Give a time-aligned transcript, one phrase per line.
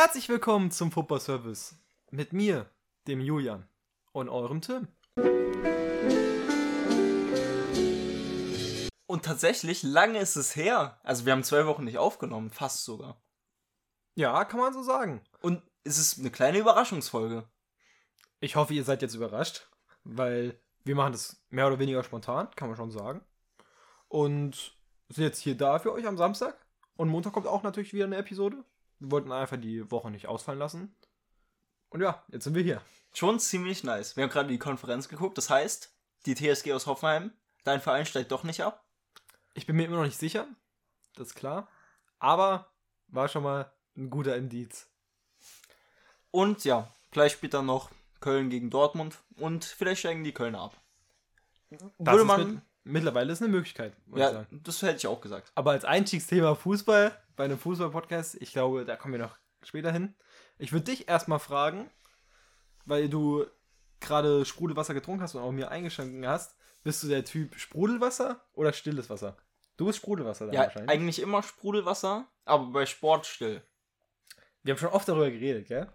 [0.00, 1.74] Herzlich willkommen zum Football Service.
[2.12, 2.70] Mit mir,
[3.08, 3.68] dem Julian
[4.12, 4.86] und eurem Tim.
[9.06, 11.00] Und tatsächlich, lange ist es her.
[11.02, 13.20] Also wir haben zwei Wochen nicht aufgenommen, fast sogar.
[14.14, 15.20] Ja, kann man so sagen.
[15.40, 17.48] Und es ist eine kleine Überraschungsfolge.
[18.38, 19.68] Ich hoffe, ihr seid jetzt überrascht,
[20.04, 23.24] weil wir machen das mehr oder weniger spontan, kann man schon sagen.
[24.06, 24.78] Und
[25.08, 26.56] sind jetzt hier da für euch am Samstag.
[26.94, 28.64] Und Montag kommt auch natürlich wieder eine Episode.
[28.98, 30.94] Wir wollten einfach die Woche nicht ausfallen lassen.
[31.90, 32.82] Und ja, jetzt sind wir hier.
[33.12, 34.16] Schon ziemlich nice.
[34.16, 35.38] Wir haben gerade die Konferenz geguckt.
[35.38, 35.94] Das heißt,
[36.26, 37.32] die TSG aus Hoffenheim,
[37.64, 38.84] dein Verein steigt doch nicht ab.
[39.54, 40.46] Ich bin mir immer noch nicht sicher.
[41.14, 41.68] Das ist klar.
[42.18, 42.70] Aber
[43.08, 44.88] war schon mal ein guter Indiz.
[46.30, 47.90] Und ja, gleich später noch
[48.20, 49.18] Köln gegen Dortmund.
[49.36, 50.80] Und vielleicht steigen die Kölner ab.
[51.70, 52.62] Das Würde man.
[52.88, 55.52] Mit, mittlerweile ist eine Möglichkeit, ja, das hätte ich auch gesagt.
[55.54, 60.14] Aber als Einstiegsthema Fußball, bei einem Fußball-Podcast, ich glaube, da kommen wir noch später hin.
[60.58, 61.90] Ich würde dich erstmal fragen,
[62.84, 63.44] weil du
[64.00, 68.72] gerade Sprudelwasser getrunken hast und auch mir eingeschenkt hast, bist du der Typ Sprudelwasser oder
[68.72, 69.36] stilles Wasser?
[69.76, 70.90] Du bist Sprudelwasser dann Ja, wahrscheinlich.
[70.90, 73.62] eigentlich immer Sprudelwasser, aber bei Sport still.
[74.62, 75.88] Wir haben schon oft darüber geredet, gell?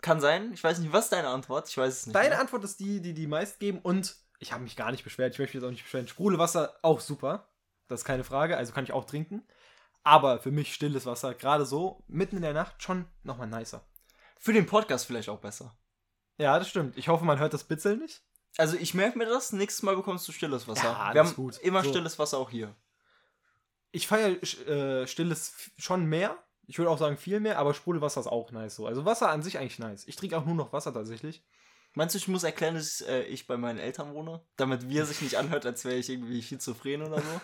[0.00, 0.52] Kann sein.
[0.52, 1.68] Ich weiß nicht, was ist deine Antwort?
[1.68, 2.14] Ich weiß es nicht.
[2.16, 2.40] Deine mehr.
[2.40, 5.32] Antwort ist die, die die meist geben und ich habe mich gar nicht beschwert.
[5.34, 6.08] Ich möchte mich jetzt auch nicht beschweren.
[6.08, 7.48] Sprudelwasser auch super.
[7.88, 8.56] Das ist keine Frage.
[8.56, 9.42] Also kann ich auch trinken.
[10.04, 13.82] Aber für mich stilles Wasser, gerade so, mitten in der Nacht, schon nochmal nicer.
[14.38, 15.76] Für den Podcast vielleicht auch besser.
[16.38, 16.96] Ja, das stimmt.
[16.96, 18.22] Ich hoffe, man hört das Bitzeln nicht.
[18.56, 20.84] Also ich merke mir das, nächstes Mal bekommst du stilles Wasser.
[20.84, 21.58] Ja, Wir haben gut.
[21.58, 21.90] immer So.
[21.90, 22.74] stilles Wasser auch hier.
[23.90, 24.36] Ich feiere
[24.68, 26.36] äh, stilles schon mehr.
[26.66, 28.86] Ich würde auch sagen viel mehr, aber Sprudelwasser ist auch nice so.
[28.86, 30.06] Also Wasser an sich eigentlich nice.
[30.06, 31.42] Ich trinke auch nur noch Wasser tatsächlich.
[31.98, 34.40] Meinst du, ich muss erklären, dass äh, ich bei meinen Eltern wohne?
[34.54, 37.40] Damit wir sich nicht anhört, als wäre ich irgendwie schizophren oder so?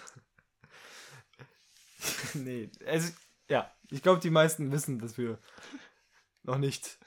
[2.38, 3.12] nee, also
[3.48, 5.40] ja, ich glaube, die meisten wissen, dass wir
[6.44, 7.00] noch nicht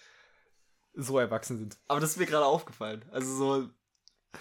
[0.93, 1.77] so erwachsen sind.
[1.87, 3.05] Aber das ist mir gerade aufgefallen.
[3.11, 3.69] Also so,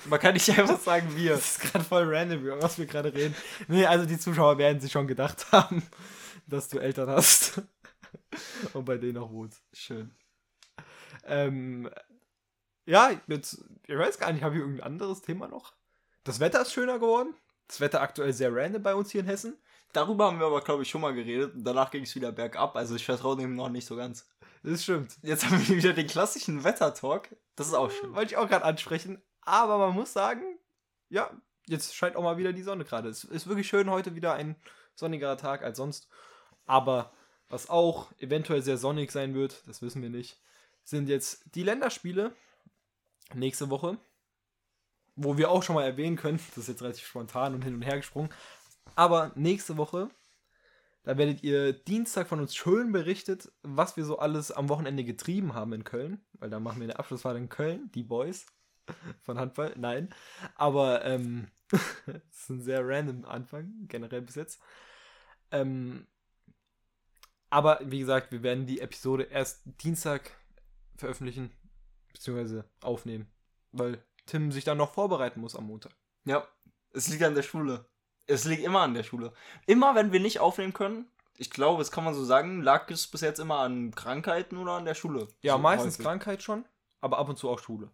[0.06, 1.36] man kann nicht einfach sagen wir.
[1.36, 3.36] Das ist gerade voll random, über was wir gerade reden.
[3.68, 5.88] Nee, also die Zuschauer werden sich schon gedacht haben,
[6.48, 7.62] dass du Eltern hast
[8.72, 9.62] und bei denen auch wohnst.
[9.72, 10.12] Schön.
[11.22, 11.88] Ähm,
[12.86, 15.74] ja, jetzt, ich weiß gar nicht, habe ich irgendein anderes Thema noch?
[16.24, 17.34] Das Wetter ist schöner geworden.
[17.68, 19.58] Das Wetter aktuell sehr random bei uns hier in Hessen.
[19.92, 21.54] Darüber haben wir aber, glaube ich, schon mal geredet.
[21.54, 22.76] Und danach ging es wieder bergab.
[22.76, 24.28] Also ich vertraue dem noch nicht so ganz.
[24.62, 25.16] Das stimmt.
[25.22, 27.34] Jetzt haben wir wieder den klassischen Wettertalk.
[27.56, 28.14] Das ist auch schön.
[28.14, 29.20] Wollte ich auch gerade ansprechen.
[29.42, 30.58] Aber man muss sagen,
[31.08, 31.30] ja,
[31.66, 33.08] jetzt scheint auch mal wieder die Sonne gerade.
[33.08, 34.56] Es ist wirklich schön heute wieder ein
[34.94, 36.08] sonnigerer Tag als sonst.
[36.66, 37.12] Aber
[37.48, 40.40] was auch eventuell sehr sonnig sein wird, das wissen wir nicht,
[40.84, 42.34] sind jetzt die Länderspiele
[43.34, 43.98] nächste Woche.
[45.14, 47.82] Wo wir auch schon mal erwähnen können, das ist jetzt relativ spontan und hin und
[47.82, 48.30] her gesprungen.
[48.94, 50.10] Aber nächste Woche,
[51.04, 55.54] da werdet ihr Dienstag von uns schön berichtet, was wir so alles am Wochenende getrieben
[55.54, 56.20] haben in Köln.
[56.34, 58.46] Weil da machen wir eine Abschlussfahrt in Köln, die Boys
[59.22, 59.72] von Handball.
[59.76, 60.10] Nein.
[60.54, 64.60] Aber ähm, das ist ein sehr random Anfang, generell bis jetzt.
[65.50, 66.06] Ähm,
[67.48, 70.32] aber wie gesagt, wir werden die Episode erst Dienstag
[70.96, 71.52] veröffentlichen,
[72.16, 73.30] beziehungsweise aufnehmen.
[73.72, 75.92] Weil Tim sich dann noch vorbereiten muss am Montag.
[76.24, 76.46] Ja,
[76.92, 77.86] es liegt an der Schule.
[78.26, 79.32] Es liegt immer an der Schule.
[79.66, 81.06] Immer wenn wir nicht aufnehmen können,
[81.38, 84.72] ich glaube, das kann man so sagen, lag es bis jetzt immer an Krankheiten oder
[84.72, 85.28] an der Schule.
[85.42, 86.06] Ja, so meistens häufig.
[86.06, 86.64] Krankheit schon,
[87.00, 87.90] aber ab und zu auch Schule.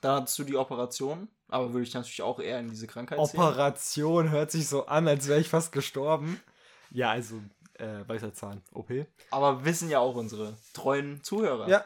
[0.00, 3.38] Dann hattest du die Operation, aber würde ich natürlich auch eher in diese Krankheit sehen.
[3.38, 6.40] Operation hört sich so an, als wäre ich fast gestorben.
[6.90, 7.40] Ja, also
[7.74, 8.90] äh, weißer Zahn, OP.
[9.30, 11.84] Aber wissen ja auch unsere treuen Zuhörer Ja,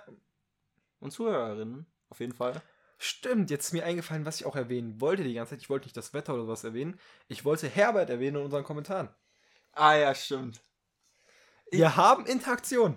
[1.05, 2.61] und Zuhörerinnen, auf jeden Fall.
[2.99, 3.51] stimmt.
[3.51, 5.61] Jetzt ist mir eingefallen, was ich auch erwähnen wollte die ganze Zeit.
[5.61, 6.99] Ich wollte nicht das Wetter oder sowas erwähnen.
[7.29, 9.11] Ich wollte Herbert erwähnen in unseren Kommentaren.
[9.73, 10.63] Ah ja, stimmt.
[11.71, 12.97] Wir haben Interaktion.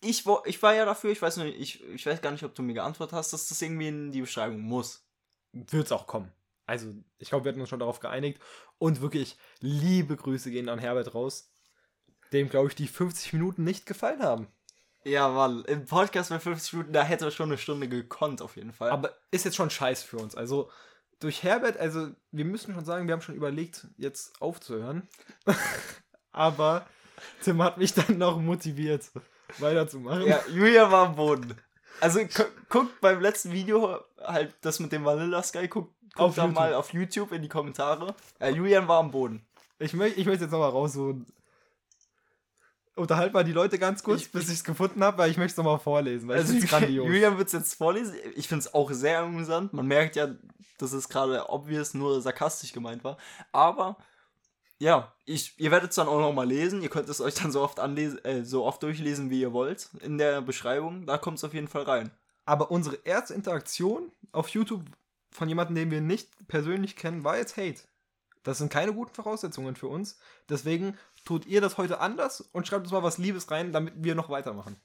[0.00, 2.62] Ich, ich war ja dafür, ich weiß, nicht, ich, ich weiß gar nicht, ob du
[2.62, 5.06] mir geantwortet hast, dass das irgendwie in die Beschreibung muss.
[5.52, 6.32] Wird es auch kommen.
[6.66, 8.40] Also, ich glaube, wir hatten uns schon darauf geeinigt.
[8.78, 11.50] Und wirklich, liebe Grüße gehen an Herbert raus.
[12.32, 14.48] Dem, glaube ich, die 50 Minuten nicht gefallen haben.
[15.04, 18.56] Ja, weil im Podcast bei 50 Minuten, da hätte er schon eine Stunde gekonnt, auf
[18.56, 18.90] jeden Fall.
[18.90, 20.34] Aber ist jetzt schon scheiße für uns.
[20.34, 20.70] Also,
[21.20, 25.08] durch Herbert, also, wir müssen schon sagen, wir haben schon überlegt, jetzt aufzuhören.
[26.32, 26.86] Aber
[27.42, 29.10] Tim hat mich dann noch motiviert,
[29.58, 30.26] weiterzumachen.
[30.26, 31.54] ja, Julia war am Boden.
[32.00, 36.46] Also gu guckt beim letzten Video halt das mit dem Vanilla Sky, guckt, guckt da
[36.46, 38.14] mal auf YouTube in die Kommentare.
[38.40, 39.46] Ja, Julian war am Boden.
[39.78, 41.26] Ich, möcht, ich möchte jetzt nochmal rausholen.
[42.96, 45.52] Unterhalt mal die Leute ganz kurz, Ich- bis ich es gefunden habe, weil ich möchte
[45.52, 47.06] es nochmal vorlesen, weil Also es ist grandios.
[47.06, 48.14] Julian wird es jetzt vorlesen.
[48.36, 49.72] Ich finde es auch sehr amüsant.
[49.72, 50.28] Man merkt ja,
[50.78, 53.16] dass es gerade obvious nur sarkastisch gemeint war.
[53.52, 53.96] Aber
[54.78, 56.82] ja, ich, ihr werdet es dann auch nochmal lesen.
[56.82, 59.88] Ihr könnt es euch dann so oft anlesen, äh, so oft durchlesen, wie ihr wollt.
[60.00, 61.06] In der Beschreibung.
[61.06, 62.10] Da kommt es auf jeden Fall rein.
[62.44, 64.82] Aber unsere erste Interaktion auf YouTube
[65.30, 67.80] von jemandem, den wir nicht persönlich kennen, war jetzt Hate.
[68.42, 70.18] Das sind keine guten Voraussetzungen für uns.
[70.50, 74.14] Deswegen tut ihr das heute anders und schreibt uns mal was Liebes rein, damit wir
[74.14, 74.76] noch weitermachen.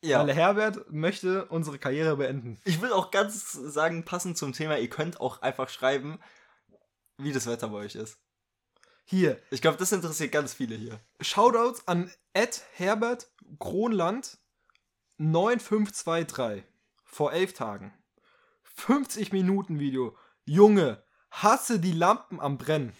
[0.00, 0.20] Ja.
[0.20, 2.58] Weil Herbert möchte unsere Karriere beenden.
[2.64, 6.18] Ich will auch ganz sagen, passend zum Thema, ihr könnt auch einfach schreiben,
[7.18, 8.18] wie das Wetter bei euch ist.
[9.04, 11.00] Hier, Ich glaube, das interessiert ganz viele hier.
[11.20, 14.38] Shoutouts an Ed Herbert Kronland
[15.18, 16.64] 9523
[17.04, 17.92] vor elf Tagen.
[18.62, 20.16] 50 Minuten Video.
[20.44, 22.92] Junge, hasse die Lampen am Brennen.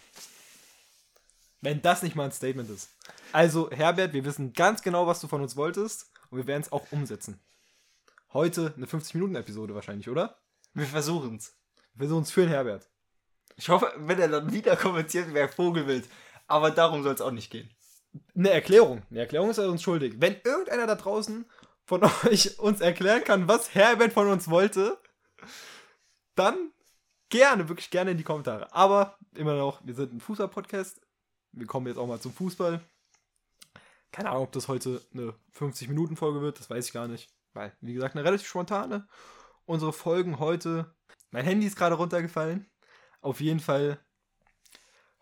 [1.63, 2.89] Wenn das nicht mal ein Statement ist.
[3.31, 6.73] Also, Herbert, wir wissen ganz genau, was du von uns wolltest und wir werden es
[6.73, 7.39] auch umsetzen.
[8.33, 10.37] Heute eine 50-Minuten-Episode wahrscheinlich, oder?
[10.73, 11.55] Wir versuchen's.
[11.93, 12.89] Wir versuchen es für den Herbert.
[13.55, 16.05] Ich hoffe, wenn er dann wieder kommentiert, wäre Vogelwild.
[16.47, 17.69] Aber darum soll es auch nicht gehen.
[18.35, 19.01] Eine Erklärung.
[19.09, 20.15] Eine Erklärung ist er uns schuldig.
[20.17, 21.49] Wenn irgendeiner da draußen
[21.85, 24.97] von euch uns erklären kann, was Herbert von uns wollte,
[26.35, 26.73] dann
[27.29, 28.73] gerne, wirklich gerne in die Kommentare.
[28.73, 30.99] Aber immer noch, wir sind ein Fußball-Podcast.
[31.53, 32.81] Wir kommen jetzt auch mal zum Fußball.
[34.11, 37.33] Keine Ahnung, ob das heute eine 50-Minuten-Folge wird, das weiß ich gar nicht.
[37.53, 39.07] Weil, wie gesagt, eine relativ spontane.
[39.65, 40.93] Unsere Folgen heute.
[41.31, 42.69] Mein Handy ist gerade runtergefallen.
[43.21, 43.99] Auf jeden Fall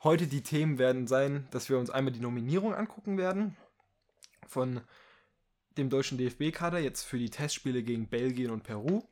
[0.03, 3.55] Heute die Themen werden sein, dass wir uns einmal die Nominierung angucken werden
[4.47, 4.81] von
[5.77, 9.03] dem deutschen DFB-Kader jetzt für die Testspiele gegen Belgien und Peru.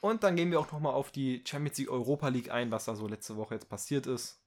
[0.00, 2.94] Und dann gehen wir auch nochmal auf die Champions League Europa League ein, was da
[2.94, 4.40] so letzte Woche jetzt passiert ist.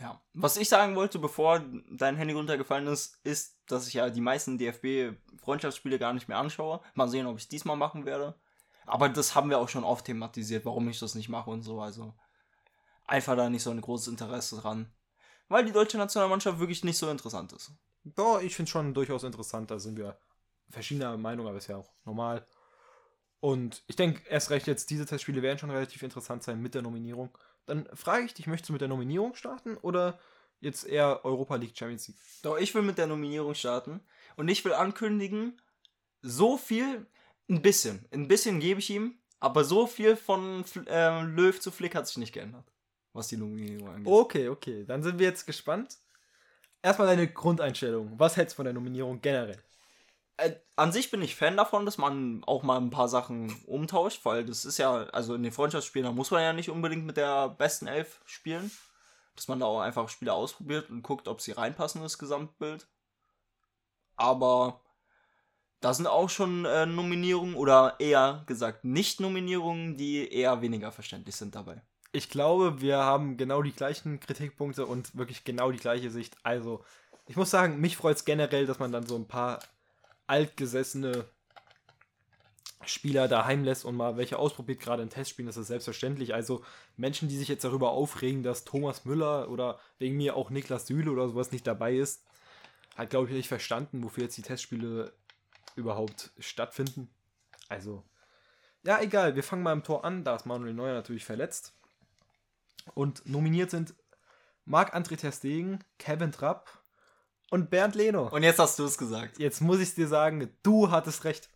[0.00, 0.20] Ja.
[0.32, 4.58] Was ich sagen wollte, bevor dein Handy runtergefallen ist, ist, dass ich ja die meisten
[4.58, 6.80] DFB-Freundschaftsspiele gar nicht mehr anschaue.
[6.94, 8.34] Mal sehen, ob ich es diesmal machen werde.
[8.86, 11.80] Aber das haben wir auch schon oft thematisiert, warum ich das nicht mache und so.
[11.80, 12.14] Also
[13.06, 14.92] einfach da nicht so ein großes Interesse dran.
[15.48, 17.72] Weil die deutsche Nationalmannschaft wirklich nicht so interessant ist.
[18.16, 19.70] Ja, ich finde es schon durchaus interessant.
[19.70, 20.18] Da sind wir
[20.70, 22.46] verschiedener Meinung, aber ist ja auch normal.
[23.40, 26.82] Und ich denke, erst recht jetzt, diese Testspiele werden schon relativ interessant sein mit der
[26.82, 27.36] Nominierung.
[27.66, 30.18] Dann frage ich dich, möchtest du mit der Nominierung starten oder
[30.60, 32.18] jetzt eher Europa League Champions League?
[32.42, 34.00] Doch, ich will mit der Nominierung starten.
[34.36, 35.60] Und ich will ankündigen,
[36.22, 37.06] so viel,
[37.48, 41.94] ein bisschen, ein bisschen gebe ich ihm, aber so viel von äh, Löw zu Flick
[41.94, 42.64] hat sich nicht geändert,
[43.12, 44.06] was die Nominierung angeht.
[44.06, 44.84] Okay, okay.
[44.86, 45.98] Dann sind wir jetzt gespannt.
[46.82, 48.18] Erstmal deine Grundeinstellung.
[48.18, 49.62] Was hältst du von der Nominierung generell?
[50.36, 54.24] Äh, an sich bin ich Fan davon, dass man auch mal ein paar Sachen umtauscht,
[54.24, 57.16] weil das ist ja, also in den Freundschaftsspielen, da muss man ja nicht unbedingt mit
[57.16, 58.70] der besten Elf spielen.
[59.36, 62.86] Dass man da auch einfach Spiele ausprobiert und guckt, ob sie reinpassen in das Gesamtbild.
[64.16, 64.80] Aber
[65.80, 71.54] da sind auch schon äh, Nominierungen oder eher gesagt Nicht-Nominierungen, die eher weniger verständlich sind
[71.54, 71.82] dabei.
[72.12, 76.36] Ich glaube, wir haben genau die gleichen Kritikpunkte und wirklich genau die gleiche Sicht.
[76.44, 76.84] Also,
[77.26, 79.58] ich muss sagen, mich freut es generell, dass man dann so ein paar
[80.26, 81.26] altgesessene
[82.86, 86.34] Spieler daheim lässt und mal welche ausprobiert, gerade in Testspielen, das ist selbstverständlich.
[86.34, 86.64] Also
[86.96, 91.10] Menschen, die sich jetzt darüber aufregen, dass Thomas Müller oder wegen mir auch Niklas Süle
[91.10, 92.24] oder sowas nicht dabei ist,
[92.96, 95.12] hat, glaube ich, nicht verstanden, wofür jetzt die Testspiele
[95.76, 97.08] überhaupt stattfinden.
[97.68, 98.04] Also,
[98.84, 101.74] ja, egal, wir fangen mal im Tor an, da ist Manuel Neuer natürlich verletzt.
[102.94, 103.94] Und nominiert sind
[104.66, 106.83] Marc-André Ter Stegen, Kevin Trapp
[107.54, 108.26] und Bernd Leno.
[108.30, 109.38] Und jetzt hast du es gesagt.
[109.38, 111.48] Jetzt muss ich dir sagen, du hattest recht.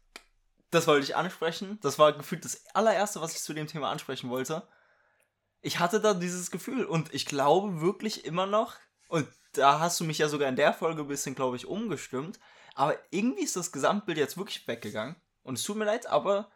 [0.71, 1.81] Das wollte ich ansprechen.
[1.83, 4.63] Das war gefühlt das allererste, was ich zu dem Thema ansprechen wollte.
[5.61, 8.77] Ich hatte da dieses Gefühl und ich glaube wirklich immer noch,
[9.09, 12.39] und da hast du mich ja sogar in der Folge ein bisschen, glaube ich, umgestimmt,
[12.77, 15.17] aber irgendwie ist das Gesamtbild jetzt wirklich weggegangen.
[15.43, 16.49] Und es tut mir leid, aber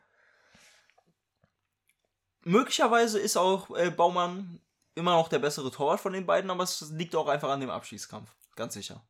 [2.45, 4.61] möglicherweise ist auch äh, Baumann
[4.95, 7.71] immer noch der bessere Torwart von den beiden, aber es liegt auch einfach an dem
[7.71, 8.33] Abschießkampf.
[8.55, 9.03] Ganz sicher.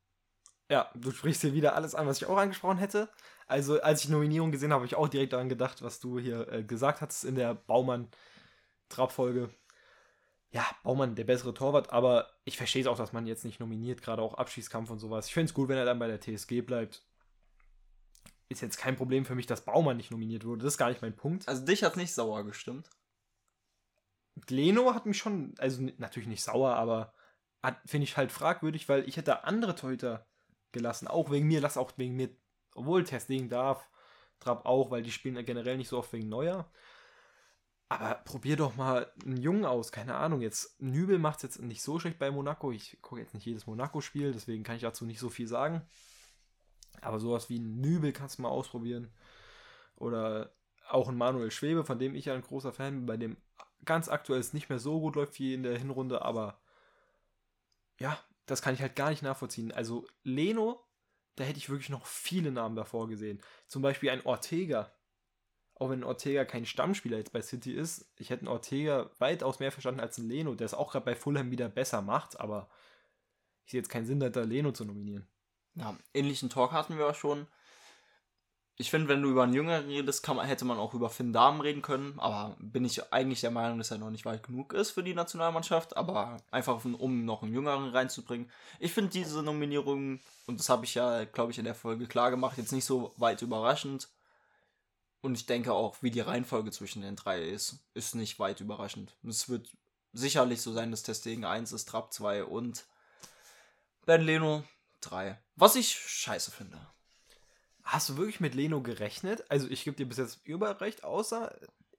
[0.73, 3.11] Ja, du sprichst hier wieder alles an, was ich auch angesprochen hätte.
[3.47, 6.51] Also, als ich Nominierung gesehen habe, habe ich auch direkt daran gedacht, was du hier
[6.51, 9.51] äh, gesagt hattest in der Baumann-Trab-Folge.
[10.51, 14.01] Ja, Baumann der bessere Torwart, aber ich verstehe es auch, dass man jetzt nicht nominiert,
[14.01, 15.27] gerade auch Abschießkampf und sowas.
[15.27, 17.03] Ich finde es gut, wenn er dann bei der TSG bleibt.
[18.49, 20.65] Ist jetzt kein Problem für mich, dass Baumann nicht nominiert wurde.
[20.65, 21.49] Das ist gar nicht mein Punkt.
[21.49, 22.89] Also dich hat nicht sauer gestimmt.
[24.49, 27.13] Leno hat mich schon, also natürlich nicht sauer, aber
[27.85, 30.32] finde ich halt fragwürdig, weil ich hätte andere Torhüter
[30.73, 31.09] gelassen.
[31.09, 32.31] Auch wegen mir, lass auch wegen mir,
[32.75, 33.89] obwohl Testing darf,
[34.41, 36.71] Trapp auch, weil die spielen ja generell nicht so oft wegen Neuer.
[37.89, 40.41] Aber probier doch mal einen Jungen aus, keine Ahnung.
[40.41, 42.73] Jetzt, Nübel macht es jetzt nicht so schlecht bei Monaco.
[42.73, 45.83] Ich gucke jetzt nicht jedes Monaco-Spiel, deswegen kann ich dazu nicht so viel sagen.
[47.03, 49.13] Aber sowas wie ein Nübel kannst du mal ausprobieren.
[49.97, 50.55] Oder
[50.89, 53.37] auch ein Manuel Schwebe, von dem ich ja ein großer Fan bin, bei dem
[53.85, 56.61] ganz aktuell es nicht mehr so gut läuft wie in der Hinrunde, aber
[57.99, 59.73] ja, das kann ich halt gar nicht nachvollziehen.
[59.73, 60.85] Also Leno,
[61.37, 63.41] da hätte ich wirklich noch viele Namen davor gesehen.
[63.67, 64.93] Zum Beispiel ein Ortega.
[65.75, 69.73] Auch wenn Ortega kein Stammspieler jetzt bei City ist, ich hätte einen Ortega weitaus mehr
[69.73, 72.69] verstanden als einen Leno, der es auch gerade bei Fulham wieder besser macht, aber
[73.65, 75.27] ich sehe jetzt keinen Sinn, da Leno zu nominieren.
[75.75, 77.47] Ja, ähnlichen Talk hatten wir auch schon.
[78.77, 81.61] Ich finde, wenn du über einen Jünger redest, man, hätte man auch über Finn Dahmen
[81.61, 84.93] reden können, aber bin ich eigentlich der Meinung, dass er noch nicht weit genug ist
[84.93, 88.51] für die Nationalmannschaft, aber einfach um noch einen Jüngeren reinzubringen.
[88.81, 92.31] Ich finde diese Nominierung, und das habe ich ja, glaube ich, in der Folge klar
[92.31, 94.09] gemacht, jetzt nicht so weit überraschend.
[95.21, 99.15] Und ich denke auch, wie die Reihenfolge zwischen den drei ist, ist nicht weit überraschend.
[99.23, 99.69] Es wird
[100.13, 102.85] sicherlich so sein, dass Testegen 1 ist, Trapp 2 und
[104.05, 104.65] Ben Leno
[105.03, 105.39] 3.
[105.55, 106.79] Was ich scheiße finde.
[107.93, 109.45] Hast du wirklich mit Leno gerechnet?
[109.51, 111.55] Also ich gebe dir bis jetzt überall recht, außer,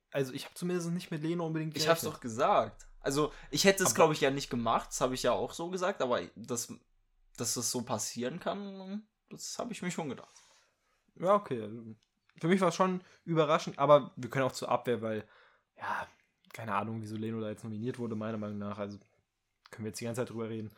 [0.10, 1.98] also ich habe zumindest nicht mit Leno unbedingt gerechnet.
[1.98, 2.88] Ich habe es doch gesagt.
[3.00, 5.70] Also ich hätte es, glaube ich, ja nicht gemacht, das habe ich ja auch so
[5.70, 6.74] gesagt, aber das,
[7.38, 10.34] dass das so passieren kann, das habe ich mir schon gedacht.
[11.14, 11.70] Ja, okay.
[12.42, 15.24] Für mich war es schon überraschend, aber wir können auch zur Abwehr, weil,
[15.78, 16.08] ja,
[16.54, 18.80] keine Ahnung, wieso Leno da jetzt nominiert wurde, meiner Meinung nach.
[18.80, 18.98] Also
[19.70, 20.72] können wir jetzt die ganze Zeit drüber reden.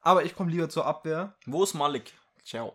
[0.00, 1.36] Aber ich komme lieber zur Abwehr.
[1.46, 2.12] Wo ist Malik?
[2.42, 2.74] Ciao.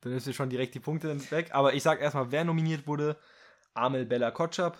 [0.00, 1.54] Dann nimmst du schon direkt die Punkte weg.
[1.54, 3.16] Aber ich sag erstmal, wer nominiert wurde.
[3.74, 4.78] Amel Bella Kotschap,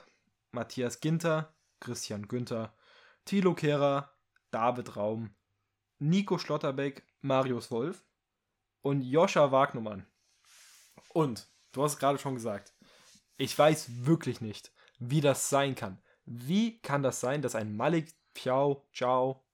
[0.53, 2.75] Matthias Ginter, Christian Günther,
[3.27, 4.11] Thilo Kehrer,
[4.51, 5.35] David Raum,
[5.99, 8.05] Nico Schlotterbeck, Marius Wolf
[8.83, 10.07] und Joscha Wagnumann.
[11.13, 12.73] Und, du hast es gerade schon gesagt,
[13.37, 16.01] ich weiß wirklich nicht, wie das sein kann.
[16.25, 19.45] Wie kann das sein, dass ein Malik Piao, Ciao,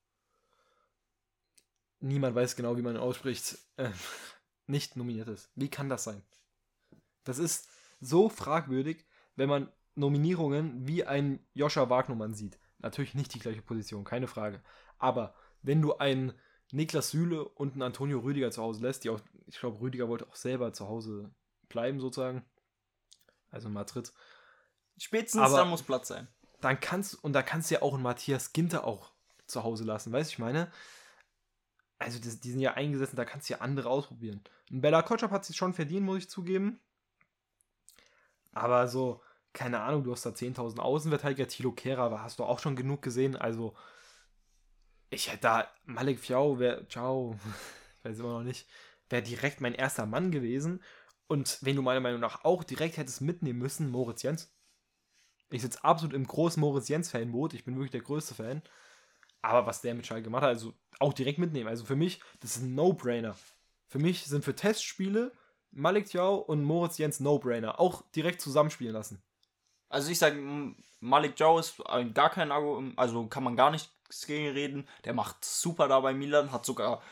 [2.01, 3.91] niemand weiß genau, wie man ihn ausspricht, äh,
[4.73, 5.51] nicht nominiert ist.
[5.55, 6.23] Wie kann das sein?
[7.23, 7.69] Das ist
[8.01, 12.59] so fragwürdig, wenn man Nominierungen wie ein Joscha Wagnermann sieht.
[12.79, 14.61] Natürlich nicht die gleiche Position, keine Frage.
[14.99, 16.33] Aber wenn du einen
[16.73, 20.27] Niklas Süle und einen Antonio Rüdiger zu Hause lässt, die auch, ich glaube, Rüdiger wollte
[20.27, 21.31] auch selber zu Hause
[21.69, 22.45] bleiben, sozusagen.
[23.51, 24.13] Also in Madrid.
[24.97, 26.29] Spätestens Aber dann muss Platz sein.
[26.61, 29.13] Dann kannst und da kannst du ja auch einen Matthias Ginter auch
[29.47, 30.73] zu Hause lassen, weißt du, ich meine?
[32.03, 34.43] Also die, die, sind ja eingesessen, da kannst du ja andere ausprobieren.
[34.71, 36.81] Ein Bella Kotschap hat sich schon verdient, muss ich zugeben.
[38.53, 42.77] Aber so, keine Ahnung, du hast da 10.000 Außenverteidiger, Tilo Kehrer, hast du auch schon
[42.77, 43.37] genug gesehen.
[43.37, 43.75] Also,
[45.11, 47.39] ich hätte da, Malik Fiao wäre, ciao,
[47.99, 48.69] ich weiß immer noch nicht,
[49.09, 50.83] wäre direkt mein erster Mann gewesen.
[51.27, 54.55] Und wenn du meiner Meinung nach auch direkt hättest mitnehmen müssen, Moritz Jens.
[55.51, 58.63] Ich sitze absolut im großen Moritz Jens-Fanboot, ich bin wirklich der größte Fan.
[59.43, 61.69] Aber was der mit Schalke gemacht hat, also auch direkt mitnehmen.
[61.69, 63.37] Also für mich, das ist ein No-Brainer.
[63.89, 65.33] Für mich sind für Testspiele
[65.73, 67.81] Malik Tiao und Moritz Jens No-Brainer.
[67.81, 69.23] Auch direkt zusammenspielen lassen.
[69.89, 70.39] Also ich sage,
[71.01, 71.83] Malik Tiao ist
[72.15, 73.91] gar kein Argument, also kann man gar nichts
[74.27, 74.87] gegen reden.
[75.05, 77.03] Der macht super da bei Milan, hat sogar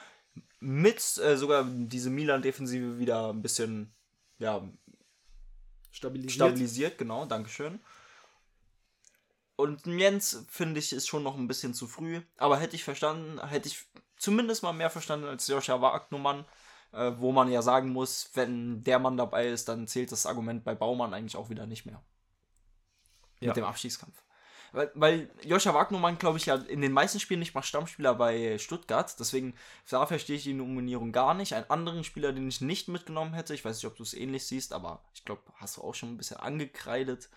[0.61, 3.93] mit äh, sogar diese Milan-Defensive wieder ein bisschen
[4.39, 4.63] ja,
[5.91, 6.35] stabilisiert.
[6.35, 7.81] stabilisiert, genau, Dankeschön.
[9.61, 12.23] Und Jens, finde ich, ist schon noch ein bisschen zu früh.
[12.38, 13.85] Aber hätte ich verstanden, hätte ich
[14.17, 16.45] zumindest mal mehr verstanden als Joscha Wagnumann,
[16.93, 20.64] äh, wo man ja sagen muss, wenn der Mann dabei ist, dann zählt das Argument
[20.64, 22.02] bei Baumann eigentlich auch wieder nicht mehr.
[23.40, 23.49] Ja.
[23.49, 24.23] Mit dem Abschießkampf.
[24.73, 28.59] Weil, weil Joscha Wagnumann, glaube ich, ja in den meisten Spielen nicht mal Stammspieler bei
[28.59, 29.14] Stuttgart.
[29.19, 29.55] Deswegen,
[29.88, 31.55] da verstehe ich die Nominierung gar nicht.
[31.55, 34.47] Einen anderen Spieler, den ich nicht mitgenommen hätte, ich weiß nicht, ob du es ähnlich
[34.47, 37.29] siehst, aber ich glaube, hast du auch schon ein bisschen angekreidet,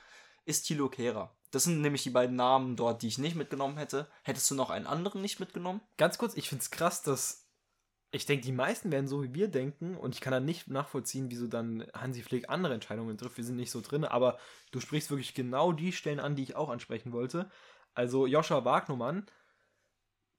[0.46, 1.36] ist Thilo Kehrer.
[1.54, 4.10] Das sind nämlich die beiden Namen dort, die ich nicht mitgenommen hätte.
[4.24, 5.82] Hättest du noch einen anderen nicht mitgenommen?
[5.98, 7.48] Ganz kurz, ich finde es krass, dass
[8.10, 11.30] ich denke, die meisten werden so wie wir denken und ich kann dann nicht nachvollziehen,
[11.30, 13.38] wieso dann Hansi Flick andere Entscheidungen trifft.
[13.38, 14.40] Wir sind nicht so drin, aber
[14.72, 17.52] du sprichst wirklich genau die Stellen an, die ich auch ansprechen wollte.
[17.94, 19.28] Also Joscha Wagnermann,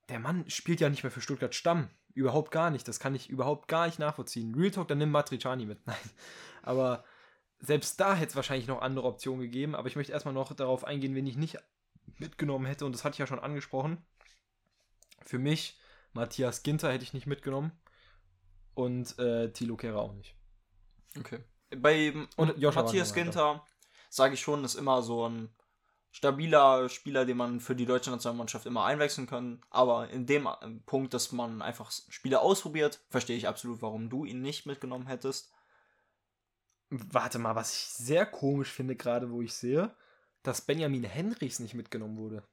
[0.09, 1.91] der Mann spielt ja nicht mehr für Stuttgart Stamm.
[2.13, 2.89] Überhaupt gar nicht.
[2.89, 4.53] Das kann ich überhaupt gar nicht nachvollziehen.
[4.57, 5.79] Real Talk, dann nimm Matriciani mit.
[5.87, 6.11] Nein.
[6.63, 7.05] Aber
[7.65, 10.85] selbst da hätte es wahrscheinlich noch andere Optionen gegeben, aber ich möchte erstmal noch darauf
[10.85, 11.59] eingehen, wen ich nicht
[12.19, 14.05] mitgenommen hätte, und das hatte ich ja schon angesprochen.
[15.23, 15.79] Für mich,
[16.13, 17.73] Matthias Ginter hätte ich nicht mitgenommen
[18.75, 20.37] und äh, Thilo Kehrer auch nicht.
[21.19, 21.41] Okay.
[21.77, 23.65] Bei und Matthias Ginter
[24.11, 25.55] sage ich schon, ist immer so ein
[26.15, 29.61] stabiler Spieler, den man für die deutsche Nationalmannschaft immer einwechseln kann.
[29.71, 30.53] Aber in dem äh,
[30.87, 35.53] Punkt, dass man einfach Spiele ausprobiert, verstehe ich absolut, warum du ihn nicht mitgenommen hättest.
[37.13, 39.95] Warte mal, was ich sehr komisch finde, gerade wo ich sehe,
[40.43, 42.47] dass Benjamin Henrichs nicht mitgenommen wurde.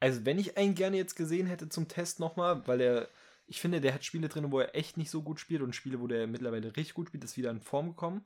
[0.00, 3.08] Also, wenn ich einen gerne jetzt gesehen hätte zum Test nochmal, weil er,
[3.46, 6.00] ich finde, der hat Spiele drin, wo er echt nicht so gut spielt und Spiele,
[6.00, 8.24] wo der mittlerweile richtig gut spielt, ist wieder in Form gekommen.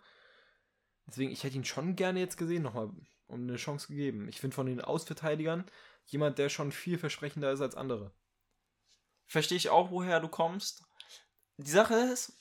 [1.07, 2.91] Deswegen, ich hätte ihn schon gerne jetzt gesehen, nochmal,
[3.29, 4.29] um eine Chance gegeben.
[4.29, 5.65] Ich finde von den Ausverteidigern
[6.07, 8.13] jemand, der schon viel versprechender ist als andere.
[9.27, 10.85] Verstehe ich auch, woher du kommst.
[11.59, 12.33] Die Sache ist,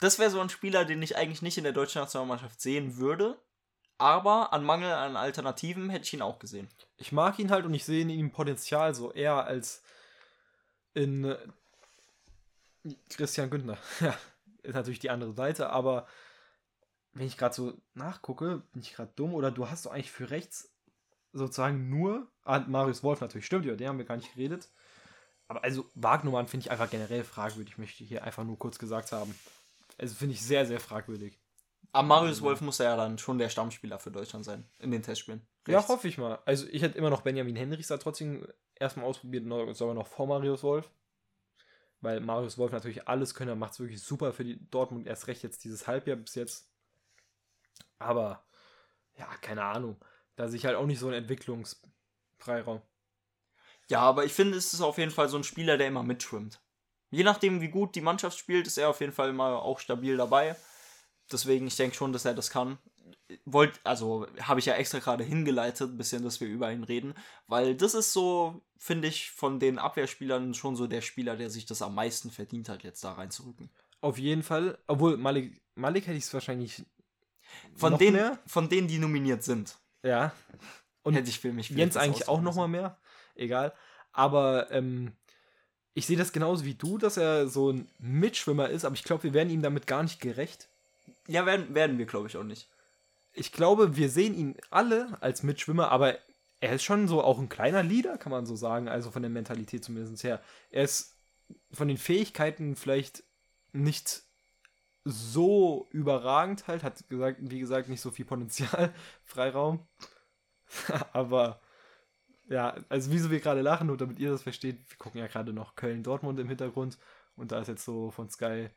[0.00, 3.38] das wäre so ein Spieler, den ich eigentlich nicht in der deutschen Nationalmannschaft sehen würde.
[3.96, 6.68] Aber an Mangel an Alternativen hätte ich ihn auch gesehen.
[6.96, 9.82] Ich mag ihn halt und ich sehe in ihm Potenzial so eher als
[10.94, 11.38] in äh,
[13.08, 13.78] Christian Günther.
[14.00, 14.16] Ja,
[14.62, 16.06] ist natürlich die andere Seite, aber
[17.12, 20.30] wenn ich gerade so nachgucke, bin ich gerade dumm oder du hast doch eigentlich für
[20.30, 20.74] rechts
[21.32, 24.70] sozusagen nur ah, Marius Wolf natürlich, stimmt, über den haben wir gar nicht geredet.
[25.48, 29.12] Aber also Wagnumann finde ich einfach generell fragwürdig, möchte ich hier einfach nur kurz gesagt
[29.12, 29.34] haben.
[29.98, 31.38] Also finde ich sehr, sehr fragwürdig.
[31.92, 35.46] Aber Marius Wolf muss ja dann schon der Stammspieler für Deutschland sein in den Testspielen.
[35.68, 36.40] Ja, hoffe ich mal.
[36.44, 39.44] Also ich hätte immer noch Benjamin Henrichs da trotzdem erstmal ausprobiert,
[39.76, 40.90] sogar noch vor Marius Wolf.
[42.00, 45.26] Weil Marius Wolf natürlich alles können, er macht es wirklich super für die Dortmund, erst
[45.28, 46.68] recht jetzt dieses Halbjahr bis jetzt.
[47.98, 48.44] Aber,
[49.16, 49.96] ja, keine Ahnung.
[50.36, 52.82] Da sehe ich halt auch nicht so einen Entwicklungsfreiraum.
[53.88, 56.60] Ja, aber ich finde, es ist auf jeden Fall so ein Spieler, der immer mitschwimmt.
[57.14, 60.16] Je nachdem, wie gut die Mannschaft spielt, ist er auf jeden Fall immer auch stabil
[60.16, 60.56] dabei.
[61.30, 62.78] Deswegen, ich denke schon, dass er das kann.
[63.44, 67.14] Wollt, also habe ich ja extra gerade hingeleitet, ein bisschen, dass wir über ihn reden,
[67.46, 71.64] weil das ist so, finde ich, von den Abwehrspielern schon so der Spieler, der sich
[71.66, 73.70] das am meisten verdient hat, jetzt da reinzurücken.
[74.00, 76.84] Auf jeden Fall, obwohl Malik, Malik hätte ich es wahrscheinlich
[77.74, 78.38] von denen, mehr.
[78.46, 79.78] von denen, die nominiert sind.
[80.02, 80.32] Ja.
[81.02, 82.98] Und hätte ich für mich Jens eigentlich auch noch mal mehr.
[83.34, 83.72] Egal.
[84.12, 85.12] Aber ähm,
[85.94, 89.22] ich sehe das genauso wie du, dass er so ein Mitschwimmer ist, aber ich glaube,
[89.24, 90.68] wir werden ihm damit gar nicht gerecht.
[91.28, 92.68] Ja, werden, werden wir, glaube ich, auch nicht.
[93.32, 96.18] Ich glaube, wir sehen ihn alle als Mitschwimmer, aber
[96.60, 99.30] er ist schon so auch ein kleiner Leader, kann man so sagen, also von der
[99.30, 100.40] Mentalität zumindest her.
[100.70, 101.16] Er ist
[101.72, 103.22] von den Fähigkeiten vielleicht
[103.72, 104.22] nicht
[105.04, 108.92] so überragend halt, hat gesagt, wie gesagt, nicht so viel Potenzial,
[109.24, 109.86] Freiraum.
[111.12, 111.60] Aber
[112.48, 115.52] ja, also wieso wir gerade lachen, und damit ihr das versteht, wir gucken ja gerade
[115.52, 116.98] noch Köln-Dortmund im Hintergrund
[117.36, 118.68] und da ist jetzt so von Sky,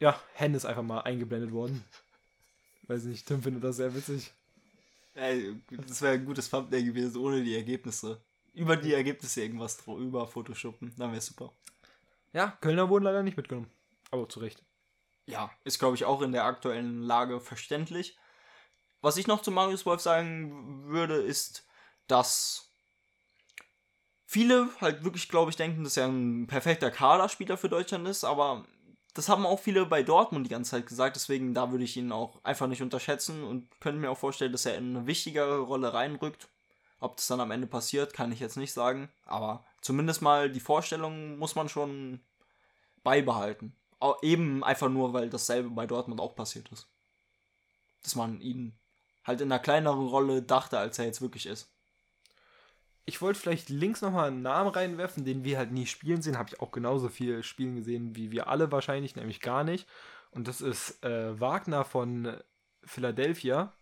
[0.00, 1.84] ja, Hen ist einfach mal eingeblendet worden.
[2.82, 4.32] Weiß nicht, Tim findet das sehr witzig.
[5.14, 5.54] Ey,
[5.86, 8.20] das wäre ein gutes Thumbnail gewesen, ohne die Ergebnisse.
[8.52, 11.52] Über die Ergebnisse irgendwas drüber Photoshoppen, dann wäre super.
[12.32, 13.70] Ja, Kölner wurden leider nicht mitgenommen.
[14.10, 14.62] Aber zu Recht
[15.26, 18.16] ja, ist, glaube ich, auch in der aktuellen Lage verständlich.
[19.00, 21.66] Was ich noch zu Marius Wolf sagen würde, ist,
[22.06, 22.70] dass
[24.26, 28.64] viele halt wirklich, glaube ich, denken, dass er ein perfekter Kaderspieler für Deutschland ist, aber
[29.14, 32.10] das haben auch viele bei Dortmund die ganze Zeit gesagt, deswegen da würde ich ihn
[32.10, 35.94] auch einfach nicht unterschätzen und könnte mir auch vorstellen, dass er in eine wichtigere Rolle
[35.94, 36.48] reinrückt.
[37.00, 40.60] Ob das dann am Ende passiert, kann ich jetzt nicht sagen, aber zumindest mal die
[40.60, 42.20] Vorstellung muss man schon
[43.02, 43.76] beibehalten
[44.22, 46.88] eben einfach nur, weil dasselbe bei Dortmund auch passiert ist.
[48.02, 48.78] Dass man ihn
[49.24, 51.73] halt in einer kleineren Rolle dachte, als er jetzt wirklich ist.
[53.06, 56.38] Ich wollte vielleicht links nochmal einen Namen reinwerfen, den wir halt nie spielen sehen.
[56.38, 59.86] Habe ich auch genauso viel spielen gesehen wie wir alle wahrscheinlich, nämlich gar nicht.
[60.30, 62.36] Und das ist äh, Wagner von
[62.82, 63.72] Philadelphia.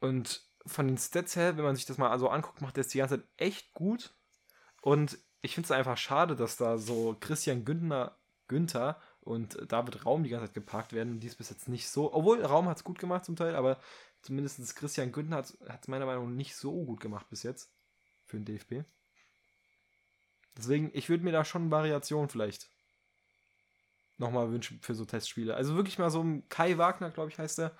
[0.00, 2.88] Und von den Stats her, wenn man sich das mal so anguckt, macht er es
[2.88, 4.14] die ganze Zeit echt gut.
[4.82, 10.22] Und ich finde es einfach schade, dass da so Christian Günther, Günther und David Raum
[10.22, 11.20] die ganze Zeit geparkt werden.
[11.20, 12.12] Die ist bis jetzt nicht so.
[12.12, 13.78] Obwohl, Raum hat es gut gemacht zum Teil, aber
[14.24, 17.70] zumindest Christian Günther hat es meiner Meinung nach nicht so gut gemacht bis jetzt.
[18.26, 18.84] Für den DFB.
[20.56, 22.68] Deswegen, ich würde mir da schon Variation vielleicht
[24.16, 25.54] nochmal wünschen für so Testspiele.
[25.54, 27.76] Also wirklich mal so einem Kai Wagner, glaube ich, heißt er,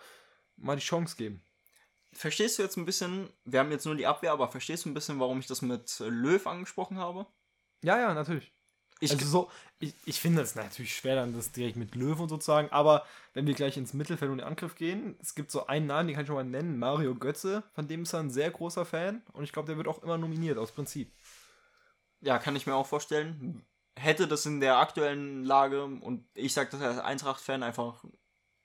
[0.56, 1.42] mal die Chance geben.
[2.12, 4.94] Verstehst du jetzt ein bisschen, wir haben jetzt nur die Abwehr, aber verstehst du ein
[4.94, 7.26] bisschen, warum ich das mit Löw angesprochen habe?
[7.82, 8.53] Ja, ja, natürlich.
[9.00, 12.28] Ich, also so, ich, ich finde es natürlich schwer, dann das direkt mit Löwen und
[12.28, 15.50] so zu sagen, aber wenn wir gleich ins Mittelfeld und den Angriff gehen, es gibt
[15.50, 18.20] so einen Namen, den kann ich schon mal nennen, Mario Götze, von dem ist er
[18.20, 21.12] ein sehr großer Fan und ich glaube, der wird auch immer nominiert, aus Prinzip.
[22.20, 23.64] Ja, kann ich mir auch vorstellen.
[23.96, 28.04] Hätte das in der aktuellen Lage, und ich sage das als Eintracht-Fan, einfach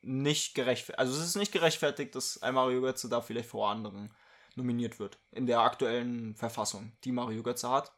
[0.01, 4.13] nicht gerechtfertigt, also es ist nicht gerechtfertigt, dass ein Mario Götze da vielleicht vor anderen
[4.55, 7.91] nominiert wird, in der aktuellen Verfassung, die Mario Götze hat.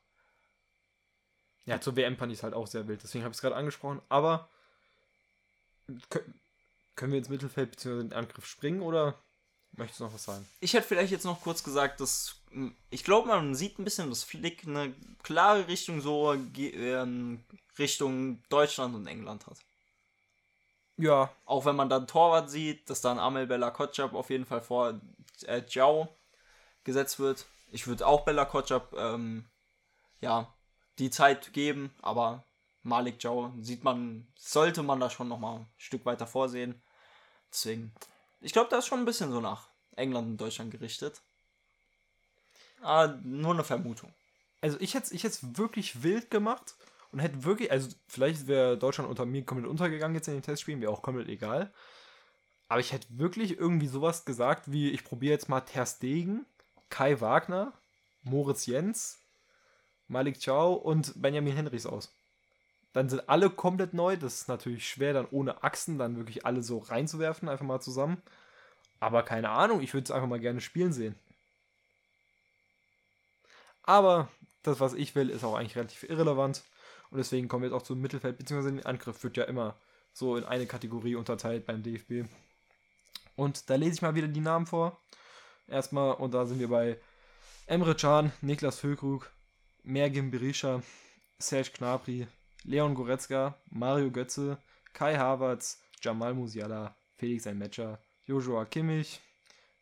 [1.66, 3.56] Ja, zur WM fand ich es halt auch sehr wild, deswegen habe ich es gerade
[3.56, 4.02] angesprochen.
[4.10, 4.50] Aber
[6.96, 8.02] können wir ins Mittelfeld bzw.
[8.02, 9.16] in den Angriff springen oder
[9.74, 10.48] möchtest du noch was sagen?
[10.60, 14.10] Ich hätte vielleicht jetzt noch kurz gesagt, dass hm, ich glaube, man sieht ein bisschen,
[14.10, 14.94] dass Flick eine
[15.24, 17.44] klare Richtung so ähm,
[17.78, 19.58] Richtung Deutschland und England hat.
[20.98, 21.32] Ja.
[21.46, 25.00] Auch wenn man dann Torwart sieht, dass dann Amel Bella Kotschap auf jeden Fall vor
[25.48, 26.10] äh, Jiao
[26.84, 27.46] gesetzt wird.
[27.72, 29.46] Ich würde auch Bella Kotschap ähm,
[30.20, 30.54] ja,
[31.02, 32.44] die Zeit geben, aber
[32.84, 36.82] Malik Joe sieht man, sollte man da schon nochmal ein Stück weiter vorsehen.
[37.52, 37.92] Deswegen,
[38.40, 41.22] ich glaube, da ist schon ein bisschen so nach England und Deutschland gerichtet.
[42.82, 44.14] Aber nur eine Vermutung.
[44.62, 46.76] also ich hätte ich es wirklich wild gemacht
[47.12, 50.82] und hätte wirklich, also vielleicht wäre Deutschland unter mir komplett untergegangen jetzt in den Testspielen,
[50.82, 51.74] wäre auch komplett egal.
[52.68, 56.46] Aber ich hätte wirklich irgendwie sowas gesagt wie, ich probiere jetzt mal Ter Stegen,
[56.90, 57.74] Kai Wagner,
[58.24, 59.21] Moritz Jens,
[60.12, 62.14] Malik Chow und Benjamin Henrichs aus.
[62.94, 64.18] Dann sind alle komplett neu.
[64.18, 68.22] Das ist natürlich schwer, dann ohne Achsen dann wirklich alle so reinzuwerfen, einfach mal zusammen.
[69.00, 71.16] Aber keine Ahnung, ich würde es einfach mal gerne spielen sehen.
[73.84, 74.28] Aber
[74.64, 76.62] das, was ich will, ist auch eigentlich relativ irrelevant.
[77.10, 79.76] Und deswegen kommen wir jetzt auch zum Mittelfeld, beziehungsweise den Angriff wird ja immer
[80.14, 82.30] so in eine Kategorie unterteilt beim DFB.
[83.38, 85.00] Und da lese ich mal wieder die Namen vor.
[85.68, 87.00] Erstmal, und da sind wir bei
[87.66, 89.32] Emre Can, Niklas Füllkrug,
[89.84, 90.82] Mergim Berisha,
[91.40, 92.28] Serge Knapri,
[92.64, 94.58] Leon Goretzka, Mario Götze,
[94.94, 99.20] Kai Havertz, Jamal Musiala, Felix Einmetscher, Joshua Kimmich,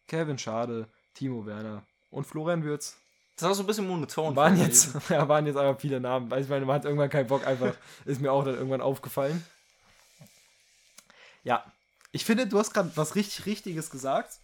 [0.08, 2.98] Kevin Schade, Timo Werner und Florian Würz.
[3.36, 4.36] Das war so ein bisschen monoton.
[4.36, 6.30] Waren jetzt, ja, waren jetzt einfach viele Namen.
[6.30, 7.74] Weiß ich meine, man hat irgendwann keinen Bock, einfach,
[8.06, 9.46] ist mir auch dann irgendwann aufgefallen.
[11.44, 11.64] Ja,
[12.12, 14.40] ich finde, du hast gerade was richtig Richtiges gesagt.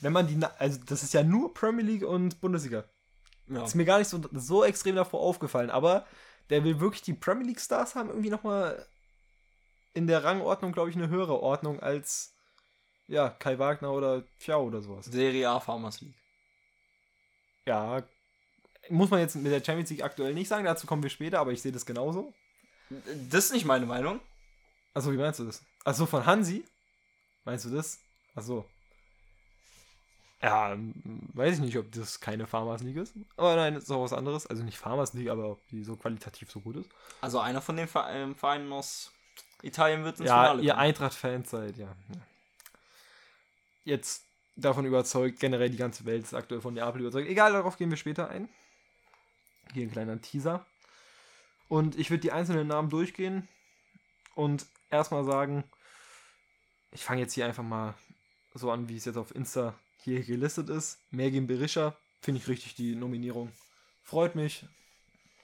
[0.00, 2.84] Wenn man die, also das ist ja nur Premier League und Bundesliga.
[3.50, 3.64] Ja.
[3.64, 6.06] Ist mir gar nicht so, so extrem davor aufgefallen, aber
[6.50, 8.86] der will wirklich die Premier League Stars haben, irgendwie nochmal
[9.92, 12.32] in der Rangordnung, glaube ich, eine höhere Ordnung als
[13.08, 15.06] ja, Kai Wagner oder Pfiau oder sowas.
[15.06, 16.14] Serie A Farmers League.
[17.66, 18.04] Ja,
[18.88, 21.50] muss man jetzt mit der Champions League aktuell nicht sagen, dazu kommen wir später, aber
[21.50, 22.32] ich sehe das genauso.
[23.28, 24.20] Das ist nicht meine Meinung.
[24.94, 25.62] Achso, wie meinst du das?
[25.84, 26.64] Achso, von Hansi?
[27.44, 27.98] Meinst du das?
[28.34, 28.64] Achso.
[30.42, 30.74] Ja,
[31.34, 33.14] weiß ich nicht, ob das keine Farmers League ist.
[33.36, 34.46] Aber nein, das ist auch was anderes.
[34.46, 36.88] Also nicht Farmers League, aber ob die so qualitativ so gut ist.
[37.20, 39.12] Also einer von den ähm, Vereinen aus
[39.62, 41.94] Italien wird ins ja, Finale ihr Eintracht-Fans seid, ja.
[43.84, 44.24] Jetzt
[44.56, 47.28] davon überzeugt, generell die ganze Welt ist aktuell von Neapel überzeugt.
[47.28, 48.48] Egal, darauf gehen wir später ein.
[49.74, 50.64] Hier ein kleiner Teaser.
[51.68, 53.46] Und ich würde die einzelnen Namen durchgehen
[54.34, 55.64] und erstmal sagen,
[56.92, 57.94] ich fange jetzt hier einfach mal
[58.54, 60.98] so an, wie es jetzt auf Insta hier gelistet ist.
[61.10, 63.52] Mergin Berisha, finde ich richtig die Nominierung.
[64.02, 64.64] Freut mich.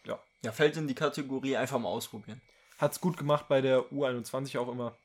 [0.05, 0.19] Ja.
[0.43, 2.41] Ja, fällt in die Kategorie einfach mal ausprobieren.
[2.79, 4.97] Hat es gut gemacht bei der U21 auch immer.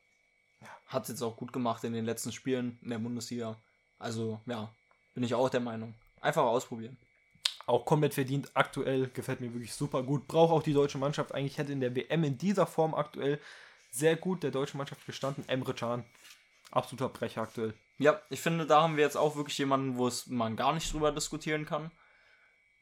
[0.60, 0.68] Ja.
[0.86, 3.56] Hat es jetzt auch gut gemacht in den letzten Spielen in der Bundesliga.
[3.98, 4.72] Also, ja,
[5.14, 5.94] bin ich auch der Meinung.
[6.20, 6.96] Einfach ausprobieren.
[7.66, 8.50] Auch komplett verdient.
[8.54, 10.26] Aktuell gefällt mir wirklich super gut.
[10.26, 11.34] Braucht auch die deutsche Mannschaft.
[11.34, 13.40] Eigentlich hätte in der WM in dieser Form aktuell
[13.90, 15.44] sehr gut der deutschen Mannschaft gestanden.
[15.48, 16.04] Emre Can.
[16.70, 17.74] Absoluter Brecher aktuell.
[18.02, 20.92] Ja, ich finde, da haben wir jetzt auch wirklich jemanden, wo es man gar nicht
[20.92, 21.90] drüber diskutieren kann.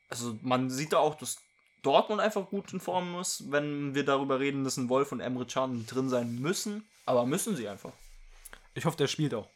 [0.09, 1.39] Also man sieht da auch, dass
[1.83, 5.47] Dortmund einfach gut in Form ist, wenn wir darüber reden, dass ein Wolf und Emre
[5.47, 6.89] Can drin sein müssen.
[7.07, 7.93] Aber müssen sie einfach.
[8.75, 9.49] Ich hoffe, der spielt auch.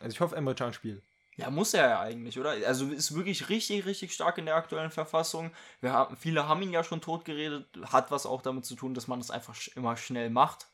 [0.00, 1.02] Also ich hoffe, Emre Can spielt.
[1.36, 2.50] Ja, muss er ja eigentlich, oder?
[2.50, 5.52] Also ist wirklich richtig, richtig stark in der aktuellen Verfassung.
[5.80, 7.68] Wir haben, viele haben ihn ja schon tot geredet.
[7.92, 10.66] Hat was auch damit zu tun, dass man das einfach immer schnell macht.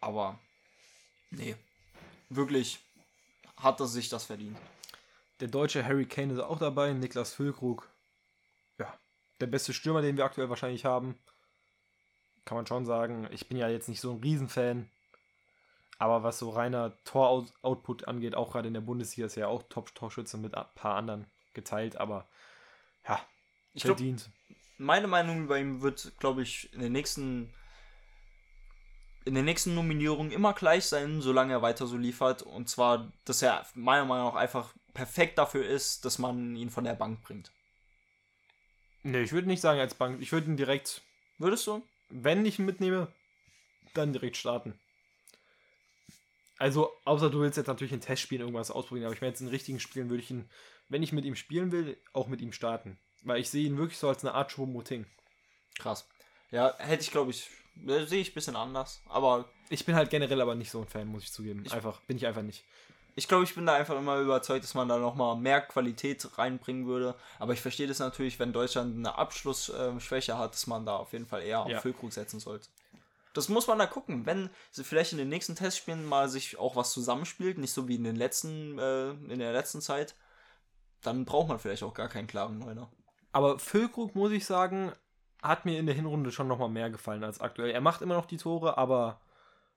[0.00, 0.38] Aber
[1.30, 1.56] nee,
[2.28, 2.78] wirklich
[3.62, 4.58] hat er sich das verdient.
[5.40, 7.88] Der deutsche Harry Kane ist auch dabei, Niklas Füllkrug.
[8.78, 8.92] Ja,
[9.40, 11.18] der beste Stürmer, den wir aktuell wahrscheinlich haben.
[12.44, 13.28] Kann man schon sagen.
[13.32, 14.88] Ich bin ja jetzt nicht so ein Riesenfan.
[15.98, 19.62] Aber was so reiner Tor-Output angeht, auch gerade in der Bundesliga ist er ja auch
[19.68, 21.96] Top-Torschütze mit ein paar anderen geteilt.
[21.96, 22.26] Aber
[23.06, 23.20] ja,
[23.72, 24.28] ich verdient.
[24.48, 27.54] Glaub, meine Meinung bei ihm wird, glaube ich, in den nächsten
[29.24, 32.42] in den nächsten Nominierungen immer gleich sein, solange er weiter so liefert.
[32.42, 36.84] Und zwar, dass er meiner Meinung nach einfach perfekt dafür ist, dass man ihn von
[36.84, 37.52] der Bank bringt.
[39.02, 40.20] Ne, ich würde nicht sagen als Bank.
[40.20, 41.02] Ich würde ihn direkt.
[41.38, 41.82] Würdest du?
[42.08, 43.08] Wenn ich ihn mitnehme,
[43.94, 44.78] dann direkt starten.
[46.58, 49.48] Also, außer du willst jetzt natürlich in Testspielen irgendwas ausprobieren, aber ich meine, jetzt in
[49.48, 50.48] richtigen Spielen würde ich ihn,
[50.88, 52.98] wenn ich mit ihm spielen will, auch mit ihm starten.
[53.22, 55.06] Weil ich sehe ihn wirklich so als eine Art Choupo-Moting.
[55.78, 56.08] Krass.
[56.52, 57.50] Ja, hätte ich, glaube ich,
[57.86, 59.02] sehe ich ein bisschen anders.
[59.08, 59.46] Aber.
[59.70, 61.62] Ich bin halt generell aber nicht so ein Fan, muss ich zugeben.
[61.64, 62.64] Ich, einfach, bin ich einfach nicht.
[63.14, 66.86] Ich glaube, ich bin da einfach immer überzeugt, dass man da nochmal mehr Qualität reinbringen
[66.86, 67.14] würde.
[67.38, 71.26] Aber ich verstehe das natürlich, wenn Deutschland eine Abschlussschwäche hat, dass man da auf jeden
[71.26, 71.76] Fall eher ja.
[71.76, 72.68] auf Füllkrug setzen sollte.
[73.34, 74.26] Das muss man da gucken.
[74.26, 77.96] Wenn sie vielleicht in den nächsten Testspielen mal sich auch was zusammenspielt, nicht so wie
[77.96, 80.14] in den letzten, äh, in der letzten Zeit,
[81.02, 82.90] dann braucht man vielleicht auch gar keinen klaren Neuner.
[83.32, 84.92] Aber Füllkrug, muss ich sagen,
[85.42, 87.70] hat mir in der Hinrunde schon nochmal mehr gefallen als aktuell.
[87.70, 89.20] Er macht immer noch die Tore, aber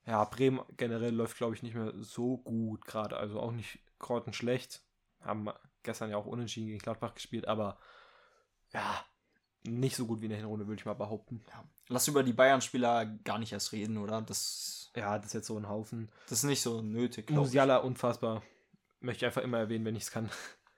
[0.06, 3.17] ja, Bremen generell läuft, glaube ich, nicht mehr so gut gerade.
[3.17, 4.82] Also auch nicht grottenschlecht.
[5.21, 5.49] Haben
[5.82, 7.78] gestern ja auch unentschieden gegen Gladbach gespielt, aber
[8.73, 9.04] ja,
[9.63, 11.43] nicht so gut wie in der Hinrunde, würde ich mal behaupten.
[11.49, 11.63] Ja.
[11.88, 14.21] Lass über die Bayern-Spieler gar nicht erst reden, oder?
[14.21, 16.10] Das, ja, das ist jetzt so ein Haufen.
[16.30, 17.30] Das ist nicht so nötig.
[17.32, 18.43] Musiala, unfassbar.
[18.99, 20.30] Möchte ich einfach immer erwähnen, wenn ich es kann.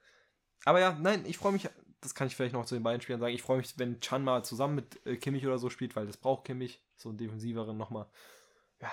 [0.65, 1.69] Aber ja, nein, ich freue mich
[2.01, 3.33] das kann ich vielleicht noch zu den beiden Spielern sagen.
[3.33, 6.17] Ich freue mich, wenn Chan mal zusammen mit äh, Kimmich oder so spielt, weil das
[6.17, 6.81] braucht Kimmich.
[6.95, 8.07] So ein defensiveren nochmal.
[8.81, 8.91] Ja.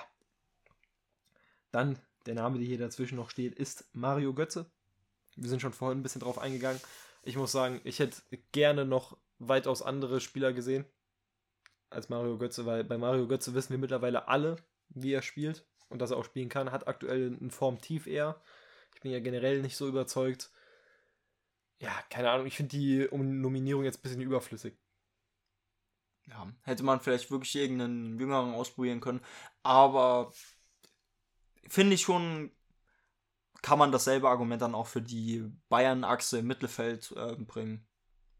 [1.71, 4.69] Dann, der Name, der hier dazwischen noch steht, ist Mario Götze.
[5.35, 6.81] Wir sind schon vorhin ein bisschen drauf eingegangen.
[7.23, 10.85] Ich muss sagen, ich hätte gerne noch weitaus andere Spieler gesehen
[11.89, 14.57] als Mario Götze, weil bei Mario Götze wissen wir mittlerweile alle,
[14.89, 16.71] wie er spielt und dass er auch spielen kann.
[16.71, 18.41] Hat aktuell ein Formtief eher.
[18.93, 20.49] Ich bin ja generell nicht so überzeugt.
[21.79, 24.77] Ja, keine Ahnung, ich finde die Nominierung jetzt ein bisschen überflüssig.
[26.27, 29.21] Ja, hätte man vielleicht wirklich irgendeinen Jüngeren ausprobieren können.
[29.61, 30.31] Aber
[31.67, 32.51] finde ich schon,
[33.61, 37.85] kann man dasselbe Argument dann auch für die Bayern-Achse im Mittelfeld äh, bringen.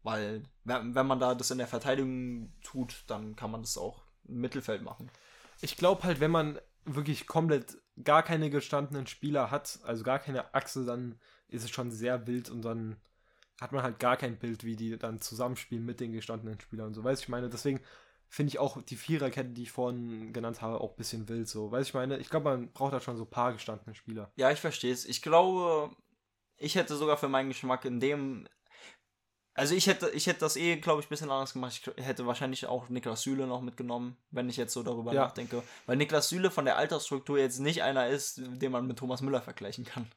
[0.02, 4.04] Weil, wenn, wenn man da das in der Verteidigung tut, dann kann man das auch
[4.24, 5.10] im Mittelfeld machen.
[5.60, 10.54] Ich glaube halt, wenn man wirklich komplett gar keine gestandenen Spieler hat, also gar keine
[10.54, 11.18] Achse, dann
[11.48, 12.96] ist es schon sehr wild und dann
[13.60, 16.94] hat man halt gar kein Bild, wie die dann zusammenspielen mit den gestandenen Spielern und
[16.94, 17.04] so.
[17.04, 17.80] Weißt du, ich meine, deswegen
[18.28, 21.70] finde ich auch die Viererkette, die ich vorhin genannt habe, auch ein bisschen wild so.
[21.70, 24.30] Weißt du, ich meine, ich glaube, man braucht da schon so ein paar gestandene Spieler.
[24.36, 25.04] Ja, ich verstehe es.
[25.04, 25.90] Ich glaube,
[26.58, 28.48] ich hätte sogar für meinen Geschmack in dem.
[29.54, 31.90] Also ich hätte, ich hätte das eh, glaube ich, ein bisschen anders gemacht.
[31.96, 35.22] Ich hätte wahrscheinlich auch Niklas Süle noch mitgenommen, wenn ich jetzt so darüber ja.
[35.22, 35.62] nachdenke.
[35.86, 39.40] Weil Niklas Süle von der Altersstruktur jetzt nicht einer ist, den man mit Thomas Müller
[39.40, 40.10] vergleichen kann.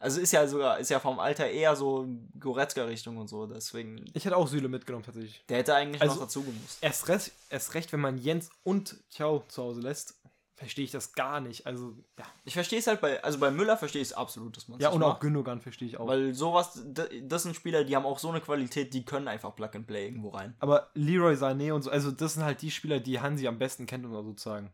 [0.00, 2.06] Also ist ja sogar, ist ja vom Alter eher so
[2.38, 4.04] Goretzka-Richtung und so, deswegen.
[4.12, 5.42] Ich hätte auch Süle mitgenommen, tatsächlich.
[5.48, 6.78] Der hätte eigentlich also, noch dazu gemusst.
[6.80, 10.16] Erst recht, erst recht, wenn man Jens und Ciao zu Hause lässt,
[10.56, 11.66] verstehe ich das gar nicht.
[11.66, 12.24] Also, ja.
[12.44, 14.90] Ich verstehe es halt bei, also bei Müller verstehe ich es absolut, dass man Ja,
[14.90, 15.16] und macht.
[15.16, 16.06] auch Gündogan verstehe ich auch.
[16.06, 16.82] Weil sowas,
[17.22, 20.06] das sind Spieler, die haben auch so eine Qualität, die können einfach Plug and Play
[20.06, 20.54] irgendwo rein.
[20.60, 23.86] Aber Leroy Sané und so, also das sind halt die Spieler, die Hansi am besten
[23.86, 24.72] kennt, um sozusagen.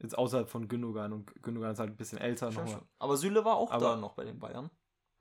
[0.00, 2.82] Jetzt außerhalb von Gündogan und Gündogan ist halt ein bisschen älter nochmal.
[2.98, 4.70] Aber Süle war auch Aber, da noch bei den Bayern.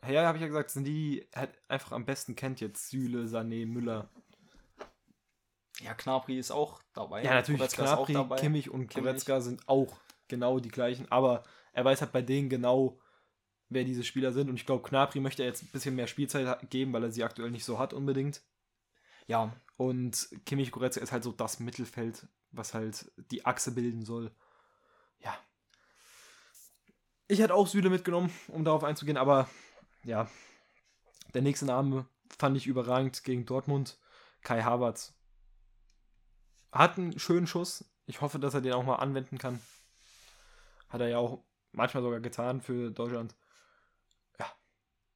[0.08, 2.90] Ja, habe ich ja gesagt, sind die, halt einfach am besten kennt jetzt.
[2.90, 4.10] Süle, Sané, Müller.
[5.80, 7.24] Ja, Knapri ist auch dabei.
[7.24, 8.36] Ja, natürlich, Goretzka Knapri, dabei.
[8.36, 9.96] Kimmich und Goretzka sind auch
[10.28, 11.12] genau die gleichen.
[11.12, 13.00] Aber er weiß halt bei denen genau,
[13.70, 14.50] wer diese Spieler sind.
[14.50, 17.50] Und ich glaube, Knapri möchte jetzt ein bisschen mehr Spielzeit geben, weil er sie aktuell
[17.50, 18.44] nicht so hat unbedingt.
[19.26, 19.54] Ja.
[19.76, 24.32] Und Kimmich Goretzka ist halt so das Mittelfeld, was halt die Achse bilden soll.
[25.19, 25.38] Ja.
[27.27, 29.49] Ich hätte auch Süle mitgenommen, um darauf einzugehen, aber
[30.03, 30.30] ja,
[31.34, 33.99] der nächste Name fand ich überragend gegen Dortmund.
[34.41, 35.13] Kai Havertz.
[36.71, 37.86] Hat einen schönen Schuss.
[38.06, 39.62] Ich hoffe, dass er den auch mal anwenden kann.
[40.89, 43.36] Hat er ja auch manchmal sogar getan für Deutschland.
[44.39, 44.45] Ja,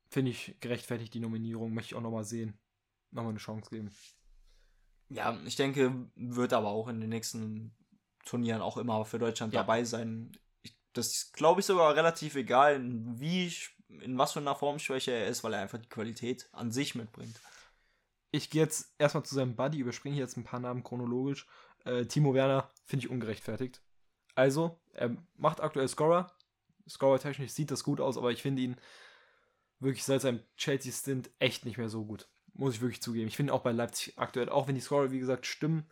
[0.09, 1.73] finde ich gerechtfertigt die Nominierung.
[1.73, 2.59] Möchte ich auch nochmal sehen.
[3.11, 3.91] Nochmal eine Chance geben.
[5.09, 7.75] Ja, ich denke, wird aber auch in den nächsten
[8.25, 9.61] Turnieren auch immer für Deutschland ja.
[9.61, 10.31] dabei sein.
[10.61, 13.51] Ich, das glaube ich, sogar relativ egal, wie
[14.01, 17.39] in was für einer Formschwäche er ist, weil er einfach die Qualität an sich mitbringt.
[18.31, 21.47] Ich gehe jetzt erstmal zu seinem Buddy, überspringe jetzt ein paar Namen chronologisch.
[21.83, 23.81] Äh, Timo Werner finde ich ungerechtfertigt.
[24.35, 26.31] Also, er macht aktuell Scorer.
[26.87, 28.77] Scorer-technisch sieht das gut aus, aber ich finde ihn
[29.79, 32.29] wirklich seit seinem Chelsea-Stint echt nicht mehr so gut.
[32.53, 33.27] Muss ich wirklich zugeben.
[33.27, 35.89] Ich finde auch bei Leipzig aktuell, auch wenn die Scorer, wie gesagt, stimmen,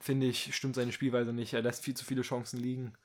[0.00, 1.52] finde ich, stimmt seine Spielweise nicht.
[1.52, 2.96] Er lässt viel zu viele Chancen liegen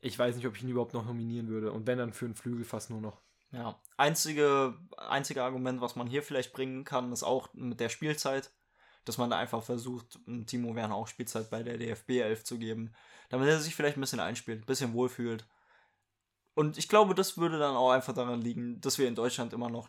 [0.00, 1.72] ich weiß nicht, ob ich ihn überhaupt noch nominieren würde.
[1.72, 3.20] Und wenn dann für einen Flügel fast nur noch.
[3.50, 8.52] Ja, einzige, einzige Argument, was man hier vielleicht bringen kann, ist auch mit der Spielzeit,
[9.04, 12.92] dass man da einfach versucht, Timo Werner auch Spielzeit bei der DFB 11 zu geben,
[13.30, 15.48] damit er sich vielleicht ein bisschen einspielt, ein bisschen wohlfühlt.
[16.54, 19.70] Und ich glaube, das würde dann auch einfach daran liegen, dass wir in Deutschland immer
[19.70, 19.88] noch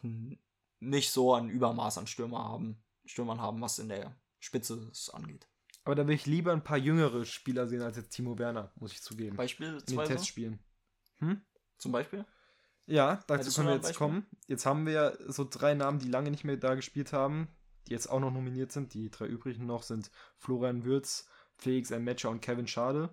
[0.80, 5.50] nicht so ein Übermaß an Stürmer haben, Stürmern haben, was in der Spitze angeht.
[5.90, 8.92] Aber da will ich lieber ein paar jüngere Spieler sehen als jetzt Timo Werner, muss
[8.92, 9.36] ich zugeben.
[9.36, 10.60] Beispiel in den Testspielen.
[11.18, 11.42] Hm?
[11.80, 12.26] Zum Beispiel?
[12.86, 14.28] Ja, dazu können wir jetzt kommen.
[14.46, 17.48] Jetzt haben wir so drei Namen, die lange nicht mehr da gespielt haben,
[17.88, 18.94] die jetzt auch noch nominiert sind.
[18.94, 22.04] Die drei übrigen noch sind Florian Würz, Felix M.
[22.04, 23.10] Matcher und Kevin Schade.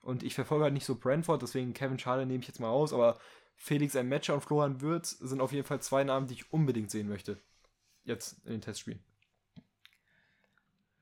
[0.00, 2.92] Und ich verfolge halt nicht so Brentford, deswegen Kevin Schade nehme ich jetzt mal aus,
[2.92, 3.18] aber
[3.56, 4.08] Felix M.
[4.08, 7.42] Matcher und Florian Würz sind auf jeden Fall zwei Namen, die ich unbedingt sehen möchte.
[8.04, 9.02] Jetzt in den Testspielen.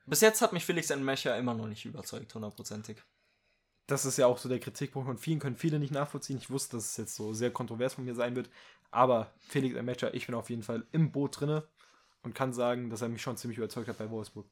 [0.09, 2.97] Bis jetzt hat mich Felix Mecher immer noch nicht überzeugt, hundertprozentig.
[3.87, 6.39] Das ist ja auch so der Kritikpunkt von vielen, können viele nicht nachvollziehen.
[6.39, 8.51] Ich wusste, dass es jetzt so sehr kontrovers von mir sein wird.
[8.91, 11.67] Aber Felix Mecher, ich bin auf jeden Fall im Boot drinne
[12.23, 14.47] und kann sagen, dass er mich schon ziemlich überzeugt hat bei Wolfsburg.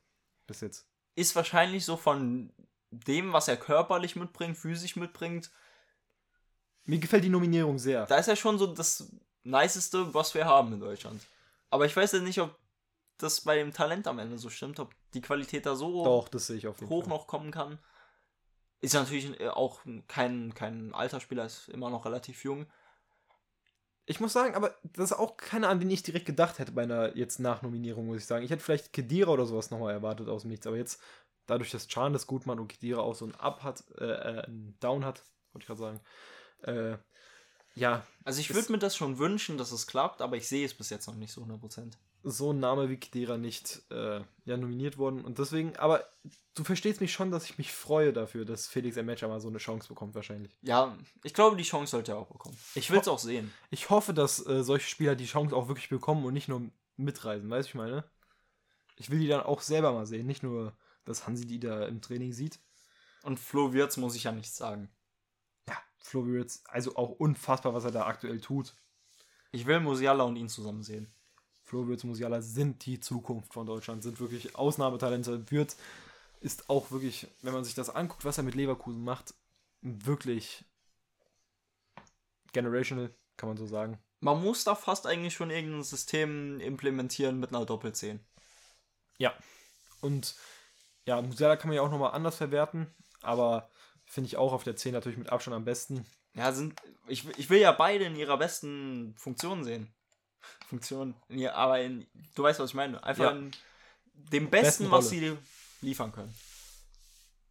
[0.47, 0.87] Bis jetzt.
[1.15, 2.53] Ist wahrscheinlich so von
[2.91, 5.51] dem, was er körperlich mitbringt, physisch mitbringt.
[6.85, 8.07] Mir gefällt die Nominierung sehr.
[8.07, 9.11] Da ist er schon so das
[9.43, 11.21] Niceste, was wir haben in Deutschland.
[11.71, 12.57] Aber ich weiß ja nicht, ob
[13.19, 16.29] das bei dem Talent am Ende so stimmt, ob die Qualität da so Doch,
[16.89, 17.09] hoch Fall.
[17.09, 17.79] noch kommen kann.
[18.81, 22.67] Ist natürlich äh, auch kein, kein alter Spieler, ist immer noch relativ jung.
[24.05, 26.85] Ich muss sagen, aber das ist auch keiner, an den ich direkt gedacht hätte bei
[26.85, 28.45] einer jetzt Nachnominierung, muss ich sagen.
[28.45, 31.01] Ich hätte vielleicht Kedira oder sowas nochmal erwartet aus dem Nichts, aber jetzt,
[31.47, 34.47] dadurch, dass Chan das gut macht und Kedira auch so ein Up hat, äh, äh
[34.47, 36.01] ein Down hat, wollte ich gerade sagen,
[36.63, 36.99] äh,
[37.75, 38.07] ja.
[38.25, 40.91] Also ich würde mir das schon wünschen, dass es klappt, aber ich sehe es bis
[40.91, 41.93] jetzt noch nicht so 100%
[42.29, 45.25] so ein Name wie Kedira nicht äh, ja, nominiert worden.
[45.25, 46.05] Und deswegen, aber
[46.57, 49.59] du verstehst mich schon, dass ich mich freue dafür, dass Felix Matcher mal so eine
[49.59, 50.59] Chance bekommt, wahrscheinlich.
[50.63, 52.59] Ja, ich glaube, die Chance sollte er auch bekommen.
[52.75, 53.53] Ich will es auch sehen.
[53.71, 56.63] Ich hoffe, dass äh, solche Spieler die Chance auch wirklich bekommen und nicht nur
[56.97, 58.05] mitreisen, weißt du, ich meine?
[58.97, 62.03] Ich will die dann auch selber mal sehen, nicht nur, dass Hansi die da im
[62.03, 62.59] Training sieht.
[63.23, 64.89] Und Flo Wirtz muss ich ja nichts sagen.
[65.69, 68.75] Ja, Flo Wirtz, also auch unfassbar, was er da aktuell tut.
[69.53, 71.13] Ich will Musiala und ihn zusammen sehen.
[71.67, 75.51] Flo Musiala sind die Zukunft von Deutschland, sind wirklich Ausnahmetalente.
[75.51, 75.77] Würz
[76.41, 79.35] ist auch wirklich, wenn man sich das anguckt, was er mit Leverkusen macht,
[79.83, 80.65] wirklich
[82.53, 83.99] generational, kann man so sagen.
[84.21, 88.21] Man muss da fast eigentlich schon irgendein System implementieren mit einer Doppel-10.
[89.19, 89.35] Ja.
[90.01, 90.37] Und
[91.05, 93.69] ja, Musiala kann man ja auch nochmal anders verwerten, aber
[94.05, 96.07] finde ich auch auf der 10 natürlich mit Abstand am besten.
[96.35, 99.93] Ja, sind, ich, ich will ja beide in ihrer besten Funktion sehen.
[100.69, 101.15] Funktion.
[101.29, 103.03] Ja, aber in, du weißt, was ich meine.
[103.05, 103.31] Einfach ja.
[103.33, 103.51] in
[104.33, 105.37] dem Besten, Besten was sie
[105.81, 106.35] liefern können.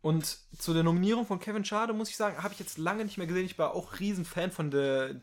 [0.02, 3.18] Und zu der Nominierung von Kevin Schade muss ich sagen, habe ich jetzt lange nicht
[3.18, 3.46] mehr gesehen.
[3.46, 5.20] Ich war auch riesen Fan von der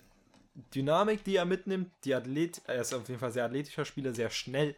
[0.75, 1.93] Dynamik, die er mitnimmt.
[2.05, 4.77] Die Athlet, er ist auf jeden Fall sehr athletischer Spieler, sehr schnell.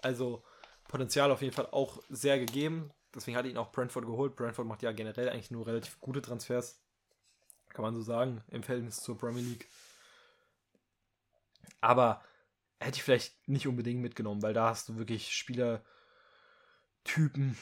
[0.00, 0.42] Also
[0.86, 2.90] Potenzial auf jeden Fall auch sehr gegeben.
[3.14, 4.36] Deswegen hat ihn auch Brentford geholt.
[4.36, 6.78] Brentford macht ja generell eigentlich nur relativ gute Transfers.
[7.70, 9.66] Kann man so sagen, im Verhältnis zur Premier League.
[11.80, 12.22] Aber
[12.80, 17.56] hätte ich vielleicht nicht unbedingt mitgenommen, weil da hast du wirklich Spielertypen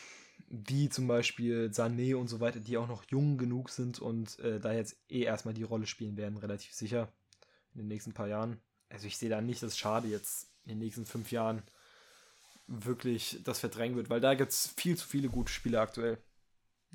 [0.48, 4.60] wie zum Beispiel Sané und so weiter, die auch noch jung genug sind und äh,
[4.60, 7.12] da jetzt eh erstmal die Rolle spielen werden, relativ sicher
[7.74, 8.60] in den nächsten paar Jahren.
[8.88, 11.62] Also ich sehe da nicht das Schade jetzt in den nächsten fünf Jahren
[12.68, 16.18] wirklich das verdrängen wird, weil da gibt es viel zu viele gute Spieler aktuell.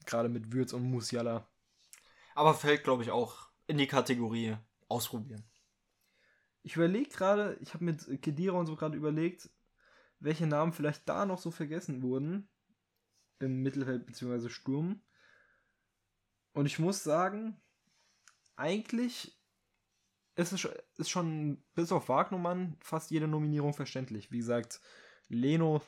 [0.06, 1.48] Gerade mit Würz und Musiala.
[2.34, 4.56] Aber fällt, glaube ich, auch in die Kategorie
[4.88, 5.44] ausprobieren.
[6.64, 9.50] Ich überlege gerade, ich habe mit Kedira und so gerade überlegt,
[10.20, 12.48] welche Namen vielleicht da noch so vergessen wurden.
[13.40, 14.50] Im Mittelfeld bzw.
[14.50, 15.02] Sturm.
[16.54, 17.60] Und ich muss sagen,
[18.56, 19.36] eigentlich
[20.36, 24.32] ist es ist schon bis auf Wagnermann fast jede Nominierung verständlich.
[24.32, 24.80] Wie gesagt,
[25.28, 25.82] Leno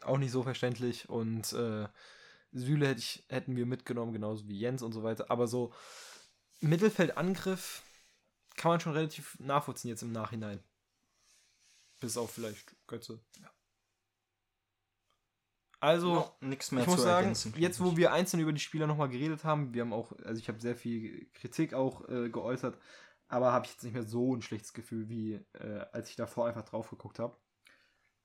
[0.00, 1.88] auch nicht so verständlich und äh,
[2.52, 5.30] Süle hätte ich, hätten wir mitgenommen, genauso wie Jens und so weiter.
[5.30, 5.72] Aber so
[6.60, 7.83] Mittelfeldangriff
[8.56, 10.62] kann man schon relativ nachvollziehen jetzt im Nachhinein.
[12.00, 13.20] Bis auf vielleicht Götze.
[13.40, 13.50] Ja.
[15.80, 19.10] Also, no, nichts mehr ich muss sagen, jetzt wo wir einzeln über die Spieler nochmal
[19.10, 22.78] geredet haben, wir haben auch, also ich habe sehr viel Kritik auch äh, geäußert,
[23.28, 26.46] aber habe ich jetzt nicht mehr so ein schlechtes Gefühl, wie äh, als ich davor
[26.46, 27.36] einfach drauf geguckt habe.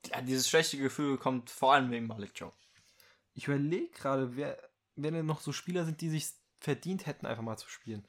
[0.05, 2.53] Ja, dieses schlechte Gefühl kommt vor allem wegen Malik Joe.
[3.33, 4.57] Ich überlege gerade, wer,
[4.95, 6.29] wer denn noch so Spieler sind, die sich
[6.61, 8.05] verdient hätten, einfach mal zu spielen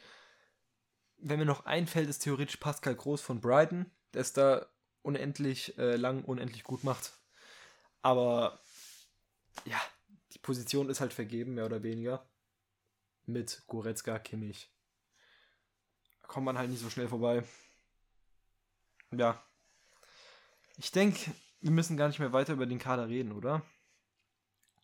[1.23, 4.67] wenn mir noch einfällt, ist theoretisch Pascal Groß von Brighton, der es da
[5.03, 7.13] unendlich äh, lang, unendlich gut macht.
[8.03, 8.61] Aber
[9.65, 9.81] ja,
[10.33, 12.27] die Position ist halt vergeben, mehr oder weniger.
[13.27, 14.71] Mit Goretzka, Kimmich.
[16.23, 17.45] Da kommt man halt nicht so schnell vorbei.
[19.13, 19.43] Ja.
[20.79, 23.63] Ich denke, wir müssen gar nicht mehr weiter über den Kader reden, oder?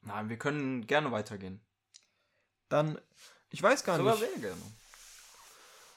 [0.03, 1.61] Nein, wir können gerne weitergehen.
[2.69, 2.99] Dann,
[3.51, 4.29] ich weiß gar Sogar nicht.
[4.29, 4.63] Sehr gerne.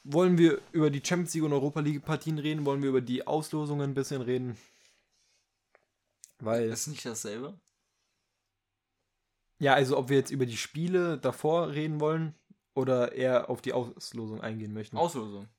[0.04, 2.66] Wollen wir über die Champions League und Europa League Partien reden?
[2.66, 4.58] Wollen wir über die Auslosungen ein bisschen reden?
[6.40, 6.70] Weil.
[6.70, 7.60] Ist nicht dasselbe?
[9.60, 12.34] Ja, also ob wir jetzt über die Spiele davor reden wollen
[12.74, 14.96] oder eher auf die Auslosung eingehen möchten.
[14.98, 15.50] Auslosung,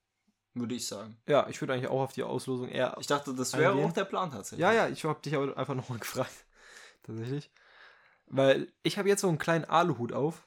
[0.55, 1.18] würde ich sagen.
[1.29, 2.96] Ja, ich würde eigentlich auch auf die Auslosung eher.
[2.98, 4.62] Ich dachte, das wäre auch der Plan tatsächlich.
[4.62, 6.46] Ja, ja, ich habe dich aber einfach nochmal gefragt.
[7.03, 7.50] tatsächlich.
[8.26, 10.46] Weil ich habe jetzt so einen kleinen Aluhut auf.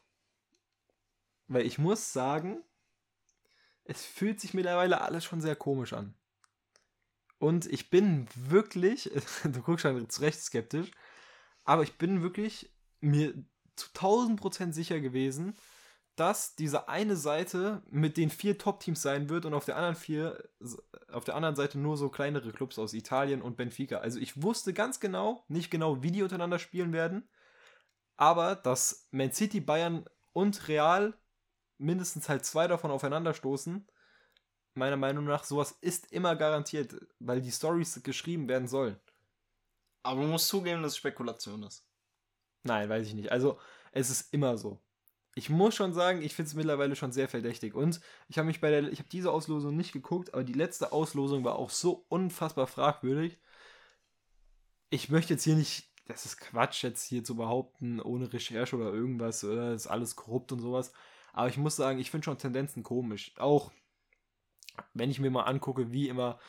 [1.47, 2.63] Weil ich muss sagen,
[3.85, 6.15] es fühlt sich mittlerweile alles schon sehr komisch an.
[7.37, 9.11] Und ich bin wirklich,
[9.43, 10.91] du guckst schon zu Recht skeptisch,
[11.65, 13.33] aber ich bin wirklich mir
[13.75, 15.55] zu 1000 Prozent sicher gewesen,
[16.15, 20.47] dass diese eine Seite mit den vier Top-Teams sein wird und auf der anderen vier,
[21.11, 23.97] auf der anderen Seite nur so kleinere Clubs aus Italien und Benfica.
[23.97, 27.27] Also ich wusste ganz genau, nicht genau, wie die untereinander spielen werden,
[28.15, 31.17] aber dass Man City, Bayern und Real
[31.83, 33.87] mindestens halt zwei davon aufeinanderstoßen,
[34.75, 38.99] meiner Meinung nach, sowas ist immer garantiert, weil die Stories geschrieben werden sollen.
[40.03, 41.85] Aber man muss zugeben, dass es Spekulation ist.
[42.63, 43.31] Nein, weiß ich nicht.
[43.31, 43.59] Also,
[43.91, 44.81] es ist immer so.
[45.35, 47.73] ich muss schon sagen, ich finde es mittlerweile schon sehr verdächtig.
[47.73, 50.91] Und ich habe mich bei der, ich habe diese Auslosung nicht geguckt, aber die letzte
[50.91, 53.39] Auslosung war auch so unfassbar fragwürdig.
[54.89, 58.93] Ich möchte jetzt hier nicht, das ist Quatsch, jetzt hier zu behaupten, ohne Recherche oder
[58.93, 60.91] irgendwas, oder ist alles korrupt und sowas.
[61.33, 63.33] Aber ich muss sagen, ich finde schon Tendenzen komisch.
[63.37, 63.71] Auch
[64.93, 66.39] wenn ich mir mal angucke, wie immer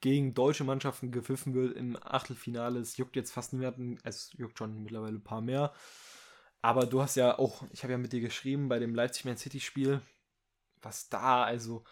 [0.00, 4.82] gegen deutsche Mannschaften gepfiffen wird im Achtelfinale, es juckt jetzt fast niemanden, es juckt schon
[4.82, 5.72] mittlerweile ein paar mehr.
[6.60, 10.02] Aber du hast ja auch, ich habe ja mit dir geschrieben bei dem Leipzig-Man City-Spiel,
[10.82, 11.84] was da, also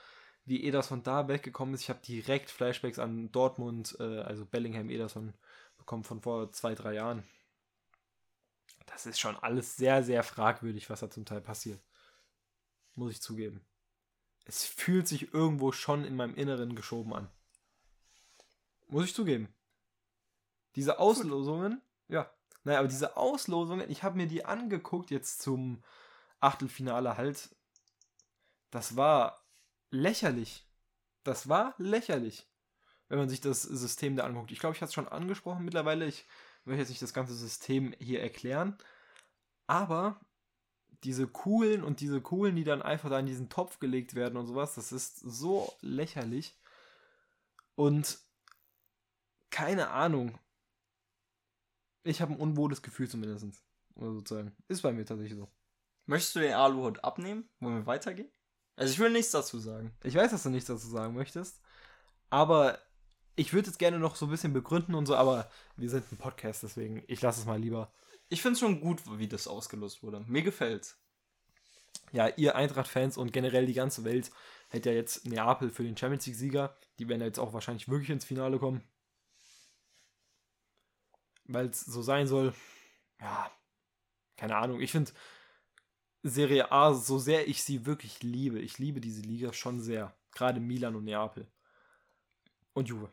[0.44, 1.82] wie Ederson da weggekommen ist.
[1.82, 5.34] Ich habe direkt Flashbacks an Dortmund, äh, also Bellingham Ederson
[5.78, 7.22] bekommen von vor zwei, drei Jahren.
[8.86, 11.80] Das ist schon alles sehr, sehr fragwürdig, was da zum Teil passiert.
[12.94, 13.64] Muss ich zugeben.
[14.44, 17.30] Es fühlt sich irgendwo schon in meinem Inneren geschoben an.
[18.88, 19.54] Muss ich zugeben.
[20.74, 22.32] Diese Auslosungen, ja.
[22.64, 25.82] Naja, aber diese Auslosungen, ich habe mir die angeguckt jetzt zum
[26.40, 27.54] Achtelfinale halt.
[28.70, 29.44] Das war
[29.90, 30.66] lächerlich.
[31.22, 32.48] Das war lächerlich.
[33.08, 34.52] Wenn man sich das System da anguckt.
[34.52, 36.06] Ich glaube, ich hatte es schon angesprochen mittlerweile.
[36.06, 36.26] Ich
[36.64, 38.76] möchte jetzt nicht das ganze System hier erklären.
[39.66, 40.20] Aber
[41.04, 44.46] diese coolen und diese coolen, die dann einfach da in diesen Topf gelegt werden und
[44.46, 46.56] sowas, das ist so lächerlich.
[47.74, 48.18] Und
[49.50, 50.38] keine Ahnung.
[52.02, 53.46] Ich habe ein unwohles Gefühl zumindest.
[53.94, 54.56] Oder sozusagen.
[54.68, 55.48] Ist bei mir tatsächlich so.
[56.06, 57.48] Möchtest du den Aluhut abnehmen?
[57.60, 58.30] Wollen wir weitergehen?
[58.76, 59.92] Also ich will nichts dazu sagen.
[60.02, 61.60] Ich weiß, dass du nichts dazu sagen möchtest.
[62.30, 62.78] Aber
[63.36, 66.16] ich würde jetzt gerne noch so ein bisschen begründen und so, aber wir sind ein
[66.16, 67.92] Podcast, deswegen ich lasse es mal lieber.
[68.30, 70.24] Ich finde es schon gut, wie das ausgelöst wurde.
[70.26, 70.98] Mir gefällt's.
[72.12, 74.30] Ja, ihr Eintracht-Fans und generell die ganze Welt
[74.68, 76.74] hätte ja jetzt Neapel für den Champions League-Sieger.
[76.98, 78.82] Die werden ja jetzt auch wahrscheinlich wirklich ins Finale kommen
[81.52, 82.54] weil es so sein soll.
[83.20, 83.50] Ja,
[84.36, 84.80] keine Ahnung.
[84.80, 85.12] Ich finde
[86.22, 90.14] Serie A, so sehr ich sie wirklich liebe, ich liebe diese Liga schon sehr.
[90.32, 91.46] Gerade Milan und Neapel.
[92.72, 93.10] Und Juve.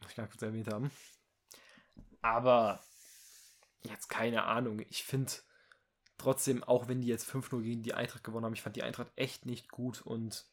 [0.00, 0.90] Muss ich gar kurz erwähnt haben.
[2.22, 2.82] Aber
[3.82, 4.80] jetzt keine Ahnung.
[4.88, 5.32] Ich finde
[6.18, 9.10] trotzdem, auch wenn die jetzt 5-0 gegen die Eintracht gewonnen haben, ich fand die Eintracht
[9.16, 10.46] echt nicht gut und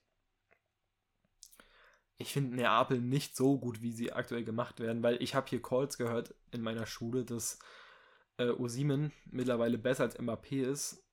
[2.17, 5.61] ich finde Neapel nicht so gut, wie sie aktuell gemacht werden, weil ich habe hier
[5.61, 7.59] Calls gehört in meiner Schule, dass
[8.38, 11.03] äh, Osimen mittlerweile besser als Mbappé ist.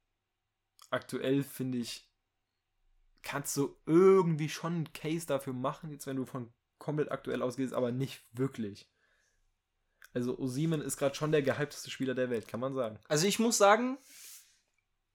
[0.91, 2.11] Aktuell finde ich,
[3.23, 7.75] kannst du irgendwie schon einen Case dafür machen, jetzt wenn du von komplett aktuell ausgehst,
[7.75, 8.91] aber nicht wirklich.
[10.15, 12.99] Also Osimen ist gerade schon der gehypteste Spieler der Welt, kann man sagen.
[13.09, 13.99] Also ich muss sagen,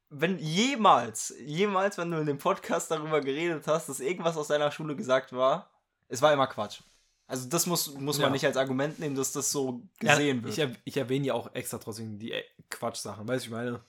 [0.09, 4.71] wenn jemals, jemals, wenn du in dem Podcast darüber geredet hast, dass irgendwas aus deiner
[4.71, 5.69] Schule gesagt war,
[6.09, 6.81] es war immer Quatsch.
[7.27, 8.31] Also das muss, muss man ja.
[8.31, 10.71] nicht als Argument nehmen, dass das so gesehen ja, wird.
[10.71, 13.27] Ich, ich, erwähne ja auch extra trotzdem die äh, Quatsch-Sachen.
[13.27, 13.81] Weißt du, ich meine,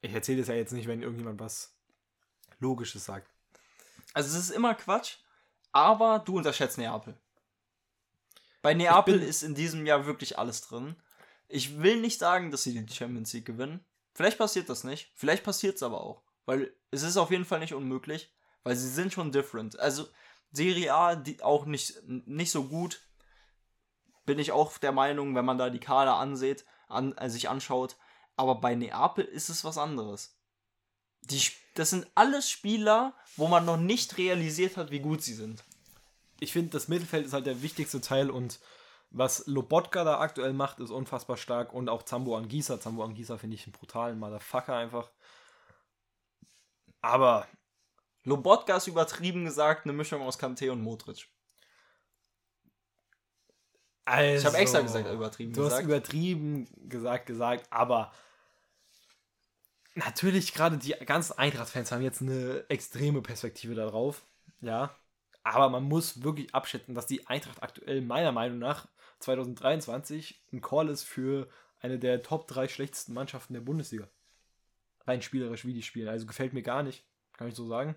[0.00, 1.72] ich erzähle das ja jetzt nicht, wenn irgendjemand was
[2.58, 3.30] Logisches sagt.
[4.12, 5.18] Also es ist immer Quatsch,
[5.70, 7.14] aber du unterschätzt Neapel.
[8.62, 10.96] Bei Neapel ist in diesem Jahr wirklich alles drin.
[11.48, 13.84] Ich will nicht sagen, dass sie die Champions League gewinnen.
[14.14, 15.10] Vielleicht passiert das nicht.
[15.16, 16.22] Vielleicht passiert es aber auch.
[16.46, 18.32] Weil es ist auf jeden Fall nicht unmöglich.
[18.62, 19.78] Weil sie sind schon different.
[19.78, 20.06] Also
[20.52, 23.00] Serie A die auch nicht, nicht so gut.
[24.24, 27.96] Bin ich auch der Meinung, wenn man da die Kader ansieht, an, äh, sich anschaut.
[28.36, 30.38] Aber bei Neapel ist es was anderes.
[31.22, 31.40] Die,
[31.74, 35.64] das sind alles Spieler, wo man noch nicht realisiert hat, wie gut sie sind.
[36.42, 38.58] Ich finde, das Mittelfeld ist halt der wichtigste Teil und
[39.10, 42.80] was Lobotka da aktuell macht, ist unfassbar stark und auch Zambo Angisa.
[42.80, 45.12] Zambo Angisa finde ich einen brutalen Motherfucker einfach.
[47.00, 47.46] Aber
[48.24, 51.28] Lobotka ist übertrieben gesagt eine Mischung aus Kante und Modric.
[54.04, 55.72] Also, ich habe extra gesagt, übertrieben du gesagt.
[55.72, 58.12] Du hast übertrieben gesagt, gesagt, aber
[59.94, 64.24] natürlich gerade die ganzen Eintracht-Fans haben jetzt eine extreme Perspektive darauf.
[64.60, 64.92] Ja.
[65.42, 68.88] Aber man muss wirklich abschätzen, dass die Eintracht aktuell meiner Meinung nach
[69.20, 71.48] 2023 ein Call ist für
[71.80, 74.08] eine der Top 3 schlechtesten Mannschaften der Bundesliga.
[75.04, 76.08] Rein spielerisch, wie die spielen.
[76.08, 77.04] Also gefällt mir gar nicht.
[77.36, 77.96] Kann ich so sagen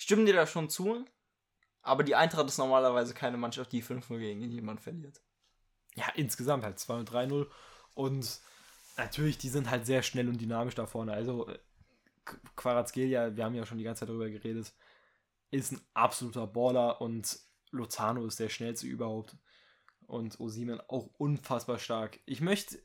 [0.00, 1.04] stimme dir da schon zu,
[1.82, 5.20] aber die Eintracht ist normalerweise keine Mannschaft, die 5-0 gegen jemanden verliert.
[5.94, 7.46] Ja, insgesamt halt 2 und 3-0
[7.94, 8.40] und
[8.96, 11.12] natürlich, die sind halt sehr schnell und dynamisch da vorne.
[11.12, 11.52] Also
[12.56, 14.72] Quarazgelia, wir haben ja schon die ganze Zeit darüber geredet,
[15.50, 17.38] ist ein absoluter Baller und
[17.70, 19.36] Lozano ist der schnellste überhaupt.
[20.06, 22.18] Und Osimen auch unfassbar stark.
[22.26, 22.82] Ich möchte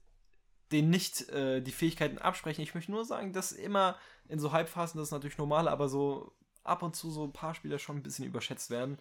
[0.71, 2.63] den nicht äh, die Fähigkeiten absprechen.
[2.63, 3.97] Ich möchte nur sagen, dass immer
[4.27, 7.55] in so Halbphasen, das ist natürlich normal, aber so ab und zu so ein paar
[7.55, 8.99] Spieler schon ein bisschen überschätzt werden.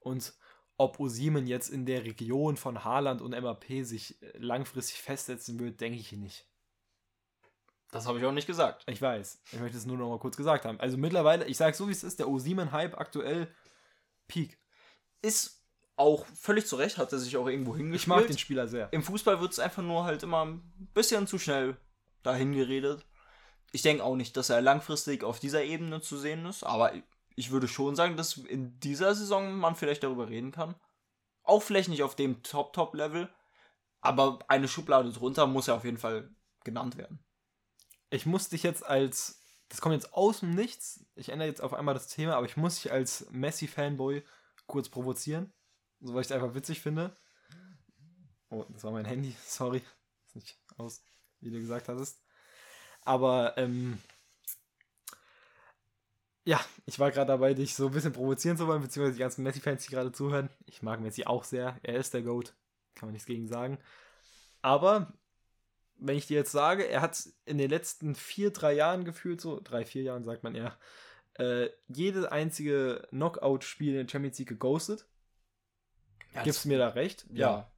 [0.00, 0.34] Und
[0.76, 5.80] ob Osimen jetzt in der Region von Haaland und MAP sich äh, langfristig festsetzen wird,
[5.80, 6.46] denke ich nicht.
[7.96, 8.84] Das habe ich auch nicht gesagt.
[8.86, 9.40] Ich weiß.
[9.52, 10.78] Ich möchte es nur noch mal kurz gesagt haben.
[10.78, 13.48] Also mittlerweile, ich sage so wie es ist, der O7-Hype aktuell
[14.28, 14.58] Peak.
[15.22, 15.62] Ist
[15.96, 18.02] auch völlig zu Recht, hat er sich auch irgendwo hingespielt.
[18.02, 18.92] Ich mag den Spieler sehr.
[18.92, 21.78] Im Fußball wird es einfach nur halt immer ein bisschen zu schnell
[22.22, 23.06] dahin geredet.
[23.72, 26.92] Ich denke auch nicht, dass er langfristig auf dieser Ebene zu sehen ist, aber
[27.34, 30.74] ich würde schon sagen, dass in dieser Saison man vielleicht darüber reden kann.
[31.44, 33.30] Auch vielleicht nicht auf dem Top-Top-Level,
[34.02, 36.28] aber eine Schublade drunter muss ja auf jeden Fall
[36.62, 37.25] genannt werden.
[38.10, 41.74] Ich muss dich jetzt als, das kommt jetzt aus dem Nichts, ich ändere jetzt auf
[41.74, 44.22] einmal das Thema, aber ich muss dich als Messi-Fanboy
[44.66, 45.52] kurz provozieren,
[46.00, 47.16] so weil ich es einfach witzig finde.
[48.48, 49.82] Oh, das war mein Handy, sorry.
[50.26, 51.02] Ist nicht aus,
[51.40, 52.22] wie du gesagt hattest.
[53.02, 53.98] Aber, ähm,
[56.44, 59.42] ja, ich war gerade dabei, dich so ein bisschen provozieren zu wollen, beziehungsweise die ganzen
[59.42, 60.48] Messi-Fans, die gerade zuhören.
[60.64, 61.78] Ich mag Messi auch sehr.
[61.82, 62.54] Er ist der GOAT.
[62.94, 63.78] Kann man nichts gegen sagen.
[64.62, 65.12] Aber,
[65.98, 69.60] wenn ich dir jetzt sage, er hat in den letzten vier, drei Jahren gefühlt, so,
[69.62, 70.76] drei, vier Jahren sagt man eher,
[71.34, 75.06] äh, jedes einzige Knockout-Spiel in der Champions League geghostet.
[76.34, 77.26] Ja, Gibst du mir da recht?
[77.30, 77.70] Ja.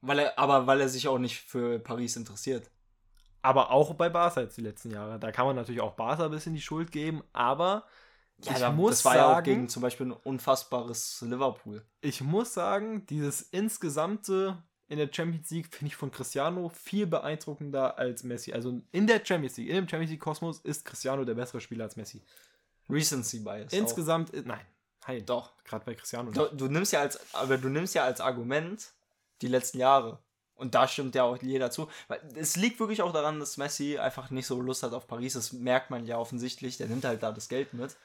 [0.00, 2.70] Weil er, aber weil er sich auch nicht für Paris interessiert.
[3.42, 5.18] Aber auch bei Barca jetzt die letzten Jahre.
[5.18, 7.84] Da kann man natürlich auch Barca ein bisschen die Schuld geben, aber
[8.42, 11.84] Ja, ich da- muss das war ja auch sagen, gegen zum Beispiel ein unfassbares Liverpool.
[12.00, 17.98] ich muss sagen, dieses insgesamte in der Champions League finde ich von Cristiano viel beeindruckender
[17.98, 18.52] als Messi.
[18.52, 21.84] Also in der Champions League, in dem Champions League Kosmos ist Cristiano der bessere Spieler
[21.84, 22.22] als Messi.
[22.88, 23.72] Recency Bias.
[23.72, 24.64] Insgesamt, äh, nein,
[25.06, 25.52] nein, Doch.
[25.64, 26.30] gerade bei Cristiano.
[26.30, 28.92] Du, du nimmst ja als, aber du nimmst ja als Argument
[29.42, 30.20] die letzten Jahre.
[30.54, 31.88] Und da stimmt ja auch jeder zu.
[32.08, 35.34] Weil es liegt wirklich auch daran, dass Messi einfach nicht so Lust hat auf Paris.
[35.34, 36.78] Das merkt man ja offensichtlich.
[36.78, 37.96] Der nimmt halt da das Geld mit.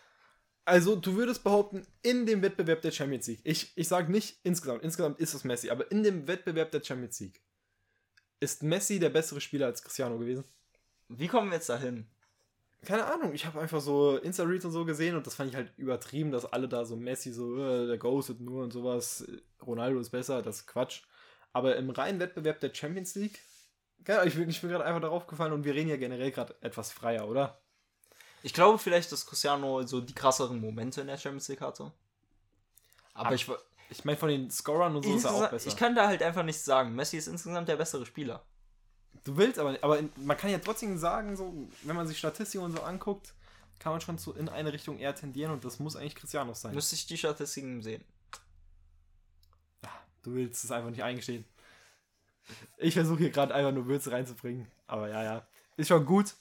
[0.65, 4.83] Also, du würdest behaupten, in dem Wettbewerb der Champions League, ich, ich sage nicht insgesamt,
[4.83, 7.41] insgesamt ist es Messi, aber in dem Wettbewerb der Champions League
[8.39, 10.45] ist Messi der bessere Spieler als Cristiano gewesen.
[11.09, 12.07] Wie kommen wir jetzt dahin?
[12.85, 15.71] Keine Ahnung, ich habe einfach so Insta-Reads und so gesehen und das fand ich halt
[15.77, 19.25] übertrieben, dass alle da so Messi so, äh, der ghostet nur und sowas,
[19.65, 21.03] Ronaldo ist besser, das ist Quatsch.
[21.53, 23.39] Aber im reinen Wettbewerb der Champions League,
[24.03, 26.31] keine Ahnung, ich bin, ich bin gerade einfach darauf gefallen und wir reden ja generell
[26.31, 27.62] gerade etwas freier, oder?
[28.43, 31.91] Ich glaube vielleicht, dass Cristiano so die krasseren Momente in der Champions League hatte.
[33.13, 33.47] Aber Ab- ich,
[33.89, 35.67] Ich meine, von den Scorern und so ist er auch besser.
[35.67, 36.93] ich kann da halt einfach nichts sagen.
[36.93, 38.43] Messi ist insgesamt der bessere Spieler.
[39.23, 42.63] Du willst aber nicht, aber man kann ja trotzdem sagen, so, wenn man sich Statistiken
[42.65, 43.33] und so anguckt,
[43.79, 46.73] kann man schon so in eine Richtung eher tendieren und das muss eigentlich Cristiano sein.
[46.73, 48.03] Müsste ich die Statistiken sehen.
[50.23, 51.45] Du willst es einfach nicht eingestehen.
[52.77, 56.33] Ich versuche hier gerade einfach nur Würze reinzubringen, aber ja, ja, ist schon gut.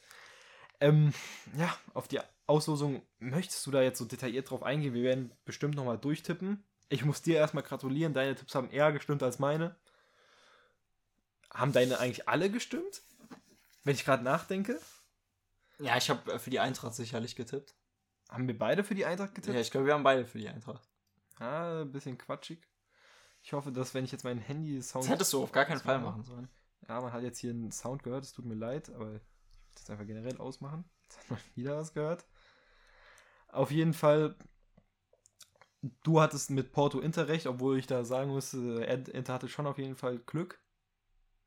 [0.82, 1.12] Ähm,
[1.56, 4.94] ja, auf die Auslosung möchtest du da jetzt so detailliert drauf eingehen?
[4.94, 6.64] Wir werden bestimmt nochmal durchtippen.
[6.88, 9.76] Ich muss dir erstmal gratulieren, deine Tipps haben eher gestimmt als meine.
[11.52, 13.02] Haben deine eigentlich alle gestimmt?
[13.84, 14.78] Wenn ich gerade nachdenke,
[15.78, 17.74] Ja, ich habe für die Eintracht sicherlich getippt.
[18.28, 19.54] haben wir beide für die Eintracht getippt?
[19.54, 20.88] Ja, ich glaube, wir haben beide für die Eintracht.
[21.38, 22.62] Ah, ein bisschen quatschig.
[23.42, 25.04] Ich hoffe, dass wenn ich jetzt mein Handy-Sound.
[25.04, 26.48] Das hättest du auf gar keinen Fall machen sollen.
[26.88, 29.20] Ja, man hat jetzt hier einen Sound gehört, es tut mir leid, aber
[29.74, 30.84] das einfach generell ausmachen.
[31.04, 32.24] Jetzt hat man wieder was gehört.
[33.48, 34.34] Auf jeden Fall,
[36.04, 39.66] du hattest mit Porto Inter recht, obwohl ich da sagen musste, Ed- Inter hatte schon
[39.66, 40.58] auf jeden Fall Glück.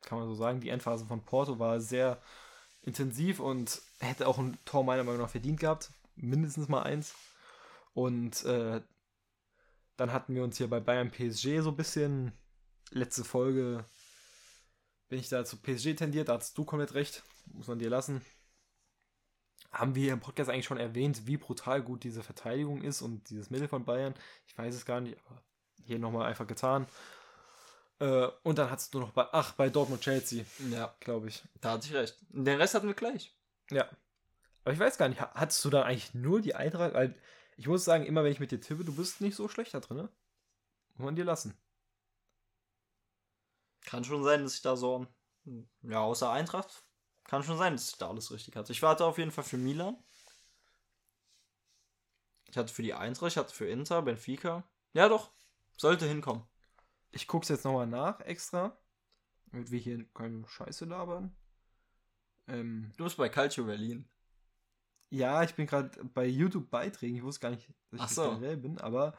[0.04, 0.62] Kann man so sagen.
[0.62, 2.22] Die Endphase von Porto war sehr
[2.84, 5.92] intensiv und hätte auch ein Tor meiner Meinung nach verdient gehabt.
[6.16, 7.16] Mindestens mal eins.
[7.94, 8.82] Und äh,
[9.98, 12.32] dann hatten wir uns hier bei Bayern PSG so ein bisschen.
[12.92, 13.86] Letzte Folge
[15.10, 17.24] bin ich da zu PSG tendiert, da hast du komplett recht.
[17.48, 18.24] Muss man dir lassen.
[19.72, 23.30] Haben wir hier im Podcast eigentlich schon erwähnt, wie brutal gut diese Verteidigung ist und
[23.30, 24.14] dieses Mittel von Bayern?
[24.48, 25.42] Ich weiß es gar nicht, aber
[25.86, 26.88] hier nochmal einfach getan.
[28.00, 31.44] Äh, und dann hattest du noch bei, ach, bei Dortmund Chelsea, Ja, glaube ich.
[31.62, 32.18] da hatte ich recht.
[32.30, 33.34] Den Rest hatten wir gleich.
[33.70, 33.88] Ja.
[34.64, 36.94] Aber ich weiß gar nicht, ha- hattest du dann eigentlich nur die Eintracht?
[36.94, 37.14] Weil
[37.58, 39.80] ich muss sagen, immer wenn ich mit dir tippe, du bist nicht so schlecht da
[39.80, 40.10] drin, ne?
[40.96, 41.54] Muss man dir lassen.
[43.86, 45.06] Kann schon sein, dass ich da so.
[45.84, 46.85] Ja, außer Eintracht.
[47.26, 48.72] Kann schon sein, dass ich da alles richtig hatte.
[48.72, 49.98] Ich warte auf jeden Fall für Milan.
[52.48, 54.64] Ich hatte für die Eintracht, ich hatte für Inter, Benfica.
[54.94, 55.32] Ja, doch.
[55.78, 56.44] Sollte hinkommen.
[57.12, 58.78] Ich guck's jetzt nochmal nach extra,
[59.52, 61.36] damit wir hier keine Scheiße labern.
[62.48, 64.08] Ähm, Du bist bei Calcio Berlin.
[65.10, 67.18] ja, ich bin gerade bei YouTube-Beiträgen.
[67.18, 68.30] Ich wusste gar nicht, dass ich Ach so.
[68.36, 69.18] generell bin, aber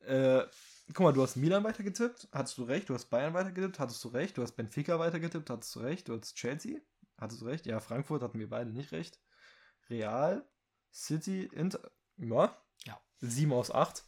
[0.00, 0.44] äh,
[0.88, 4.08] guck mal, du hast Milan weitergetippt, hattest du recht, du hast Bayern weitergetippt, hattest du
[4.08, 6.78] recht, du hast Benfica weitergetippt, hattest du recht, du hast Chelsea,
[7.18, 9.18] hattest du recht, ja, Frankfurt hatten wir beide nicht recht.
[9.90, 10.44] Real,
[10.92, 13.00] City, Inter, ja, Ja.
[13.20, 14.04] 7 aus 8.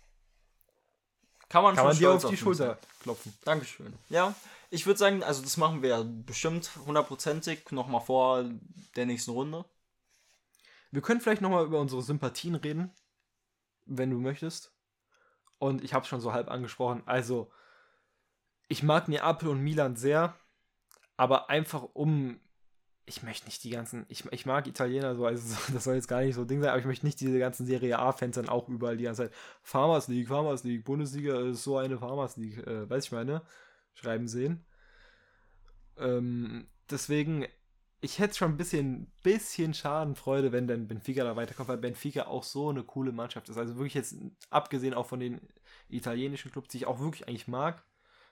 [1.48, 3.32] kann man Kann man dir auf die Schulter klopfen.
[3.44, 3.92] Dankeschön.
[4.08, 4.34] Ja,
[4.70, 8.48] ich würde sagen, also das machen wir bestimmt hundertprozentig nochmal vor
[8.96, 9.64] der nächsten Runde.
[10.92, 12.92] Wir können vielleicht nochmal über unsere Sympathien reden,
[13.86, 14.72] wenn du möchtest.
[15.58, 17.02] Und ich habe schon so halb angesprochen.
[17.06, 17.52] Also,
[18.68, 20.34] ich mag Neapel und Milan sehr,
[21.16, 22.40] aber einfach um.
[23.10, 24.06] Ich möchte nicht die ganzen.
[24.08, 26.78] Ich, ich mag Italiener so, also das soll jetzt gar nicht so Ding sein, aber
[26.78, 29.32] ich möchte nicht diese ganzen Serie A-Fans dann auch überall die ganze Zeit.
[29.62, 33.42] Farmers League, Farmers League, Bundesliga ist so eine Farmers League, äh, weiß ich meine,
[33.94, 34.64] schreiben sehen.
[35.98, 37.46] Ähm, deswegen,
[38.00, 42.44] ich hätte schon ein bisschen, bisschen Schadenfreude, wenn dann Benfica da weiterkommt, weil Benfica auch
[42.44, 43.58] so eine coole Mannschaft ist.
[43.58, 44.14] Also wirklich jetzt,
[44.50, 45.40] abgesehen auch von den
[45.88, 47.82] italienischen Clubs, die ich auch wirklich eigentlich mag,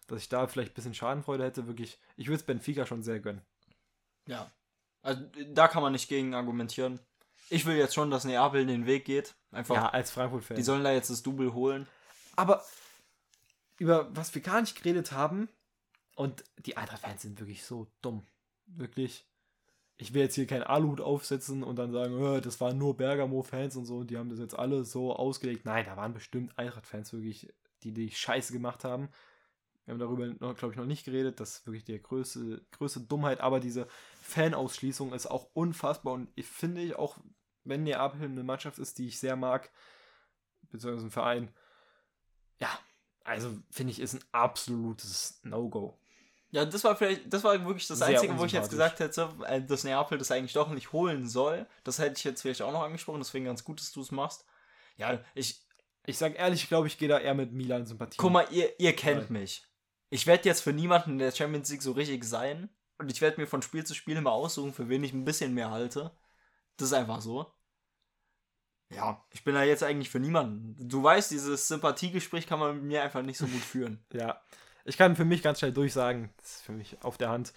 [0.07, 3.19] dass ich da vielleicht ein bisschen Schadenfreude hätte, wirklich, ich würde es Benfica schon sehr
[3.19, 3.43] gönnen.
[4.29, 4.53] Ja.
[5.03, 5.23] Also
[5.53, 7.01] da kann man nicht gegen argumentieren.
[7.51, 9.35] Ich will jetzt schon, dass Neapel den Weg geht.
[9.53, 10.57] Einfach, Ja, als Frankfurt-Fan.
[10.57, 11.87] die sollen da jetzt das Double holen.
[12.37, 12.63] Aber
[13.79, 15.49] über was wir gar nicht geredet haben,
[16.17, 18.27] und die Eintracht-Fans sind wirklich so dumm.
[18.67, 19.25] Wirklich.
[19.99, 23.77] Ich will jetzt hier keinen Aluhut aufsetzen und dann sagen, "Äh, das waren nur Bergamo-Fans
[23.77, 25.65] und so, und die haben das jetzt alle so ausgelegt.
[25.65, 27.49] Nein, da waren bestimmt Eintracht-Fans wirklich,
[27.85, 29.09] die die Scheiße gemacht haben.
[29.89, 31.41] Wir haben darüber, glaube ich, noch nicht geredet.
[31.41, 33.41] Das ist wirklich die größte, größte Dummheit.
[33.41, 33.89] Aber diese
[34.21, 36.13] Fanausschließung ist auch unfassbar.
[36.13, 37.17] Und ich finde ich auch,
[37.65, 39.71] wenn Neapel eine Mannschaft ist, die ich sehr mag,
[40.69, 41.55] beziehungsweise ein Verein,
[42.61, 42.69] ja,
[43.25, 45.99] also finde ich, ist ein absolutes No-Go.
[46.51, 49.35] Ja, das war vielleicht, das war wirklich das Sehr Einzige, wo ich jetzt gesagt hätte,
[49.47, 51.67] äh, dass Neapel das eigentlich doch nicht holen soll.
[51.85, 54.45] Das hätte ich jetzt vielleicht auch noch angesprochen, deswegen ganz gut, dass du es machst.
[54.99, 55.67] Ja, ich,
[56.05, 58.19] Ich sag ehrlich, ich glaube, ich gehe da eher mit Milan Sympathie.
[58.19, 59.41] guck mal, ihr, ihr kennt Nein.
[59.41, 59.65] mich.
[60.11, 62.69] Ich werde jetzt für niemanden in der Champions League so richtig sein.
[62.99, 65.55] Und ich werde mir von Spiel zu Spiel immer aussuchen, für wen ich ein bisschen
[65.55, 66.11] mehr halte.
[66.77, 67.53] Das ist einfach so.
[68.91, 70.89] Ja, ich bin da jetzt eigentlich für niemanden.
[70.89, 74.05] Du weißt, dieses Sympathiegespräch kann man mit mir einfach nicht so gut führen.
[74.13, 74.41] Ja.
[74.85, 77.53] Ich kann für mich ganz schnell durchsagen, das ist für mich auf der Hand.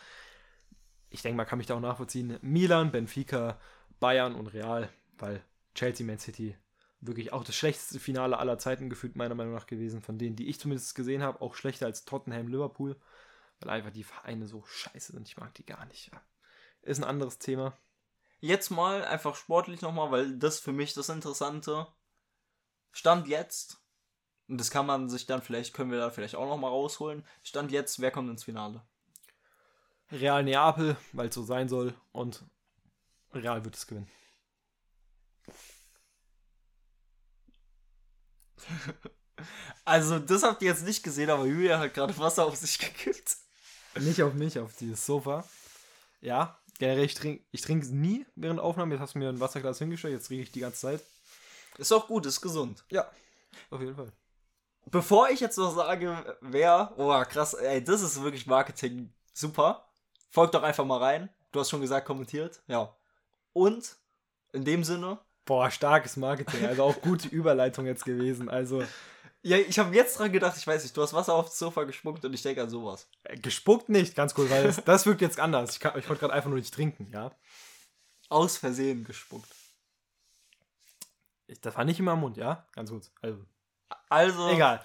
[1.09, 2.37] Ich denke, man kann mich da auch nachvollziehen.
[2.41, 3.57] Milan, Benfica,
[3.99, 5.41] Bayern und Real, weil
[5.73, 6.57] Chelsea, Man City
[7.01, 10.47] wirklich auch das schlechteste Finale aller Zeiten gefühlt, meiner Meinung nach gewesen, von denen, die
[10.47, 12.95] ich zumindest gesehen habe, auch schlechter als Tottenham, Liverpool,
[13.59, 15.27] weil einfach die Vereine so scheiße sind.
[15.27, 16.11] Ich mag die gar nicht.
[16.13, 16.21] Ja.
[16.83, 17.77] Ist ein anderes Thema.
[18.39, 21.87] Jetzt mal einfach sportlich nochmal, weil das für mich das Interessante.
[22.91, 23.81] Stand jetzt,
[24.47, 27.25] und das kann man sich dann vielleicht, können wir da vielleicht auch nochmal rausholen.
[27.43, 28.83] Stand jetzt, wer kommt ins Finale?
[30.11, 32.43] Real Neapel, weil es so sein soll, und
[33.33, 34.09] Real wird es gewinnen.
[39.85, 43.37] Also, das habt ihr jetzt nicht gesehen, aber Julia hat gerade Wasser auf sich gekippt.
[43.99, 45.43] Nicht auf mich, auf dieses Sofa.
[46.21, 48.91] Ja, generell, ich trinke ich trink nie während Aufnahmen.
[48.91, 51.01] Jetzt hast du mir ein Wasserglas hingestellt, jetzt trinke ich die ganze Zeit.
[51.77, 52.83] Ist auch gut, ist gesund.
[52.89, 53.09] Ja,
[53.69, 54.11] auf jeden Fall.
[54.85, 59.87] Bevor ich jetzt noch sage, wer, oh krass, ey, das ist wirklich Marketing super.
[60.29, 61.29] Folgt doch einfach mal rein.
[61.51, 62.61] Du hast schon gesagt, kommentiert.
[62.67, 62.95] Ja.
[63.53, 63.97] Und
[64.53, 65.19] in dem Sinne,
[65.51, 66.65] Boah, starkes Marketing.
[66.65, 68.47] Also auch gute Überleitung jetzt gewesen.
[68.47, 68.85] Also
[69.41, 72.23] ja, ich habe jetzt dran gedacht, ich weiß nicht, du hast Wasser aufs Sofa gespuckt
[72.23, 73.09] und ich denke an sowas.
[73.25, 75.71] äh, gespuckt nicht, ganz cool, weil das, das wirkt jetzt anders.
[75.73, 77.35] Ich, kann- ich wollte gerade einfach nur nicht trinken, ja.
[78.29, 79.49] Aus Versehen gespuckt.
[81.47, 82.65] Ich, das war nicht immer im Mund, ja?
[82.71, 83.11] Ganz gut.
[83.21, 83.43] Also,
[84.07, 84.81] Also, egal.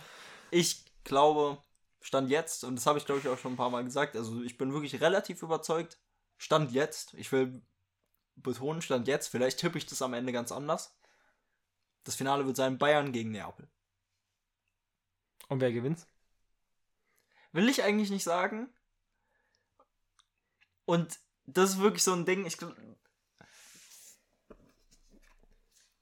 [0.50, 1.58] ich glaube,
[2.00, 4.42] Stand jetzt, und das habe ich glaube ich auch schon ein paar Mal gesagt, also
[4.42, 6.00] ich bin wirklich relativ überzeugt,
[6.38, 7.62] Stand jetzt, ich will
[8.37, 10.97] betonen, Stand jetzt, vielleicht tippe ich das am Ende ganz anders.
[12.05, 13.68] Das Finale wird sein Bayern gegen Neapel.
[15.49, 16.07] Und wer gewinnt?
[17.53, 18.68] Will ich eigentlich nicht sagen.
[20.84, 22.59] Und das ist wirklich so ein Ding, ich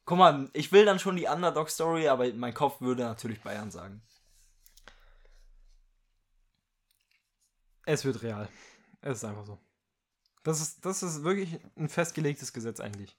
[0.07, 4.03] Guck mal, ich will dann schon die Underdog-Story, aber mein Kopf würde natürlich Bayern sagen.
[7.87, 8.49] Es wird real.
[9.01, 9.59] Es ist einfach so.
[10.45, 13.16] Das ist, das ist wirklich ein festgelegtes Gesetz eigentlich.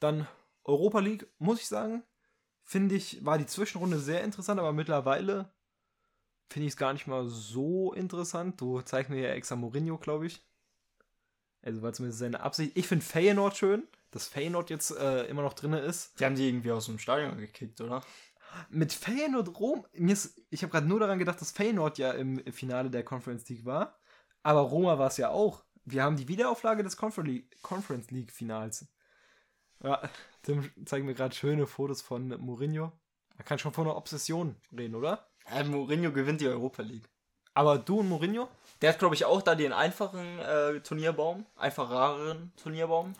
[0.00, 0.26] Dann
[0.64, 2.04] Europa League, muss ich sagen,
[2.62, 5.52] finde ich, war die Zwischenrunde sehr interessant, aber mittlerweile
[6.48, 8.60] finde ich es gar nicht mal so interessant.
[8.60, 10.42] Du zeigst mir ja extra Mourinho, glaube ich.
[11.62, 12.76] Also war zumindest seine Absicht.
[12.76, 16.18] Ich finde Feyenoord schön, dass Feyenoord jetzt äh, immer noch drin ist.
[16.20, 18.02] Die haben die irgendwie aus dem Stadion gekickt, oder?
[18.70, 22.40] Mit Feyenoord Rom, mir ist, ich habe gerade nur daran gedacht, dass Feyenoord ja im
[22.52, 23.98] Finale der Conference League war,
[24.42, 25.64] aber Roma war es ja auch.
[25.90, 28.86] Wir haben die Wiederauflage des Conference League Finals.
[29.82, 30.02] Ja,
[30.42, 32.92] Tim zeigt mir gerade schöne Fotos von Mourinho.
[33.36, 35.28] Man kann schon von einer Obsession reden, oder?
[35.46, 37.08] Äh, Mourinho gewinnt die Europa League.
[37.54, 38.48] Aber du und Mourinho?
[38.82, 43.14] Der hat, glaube ich, auch da den einfachen äh, Turnierbaum, einfach rareren Turnierbaum.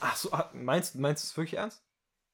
[0.00, 1.82] Ach so, ah, meinst, meinst du es wirklich ernst?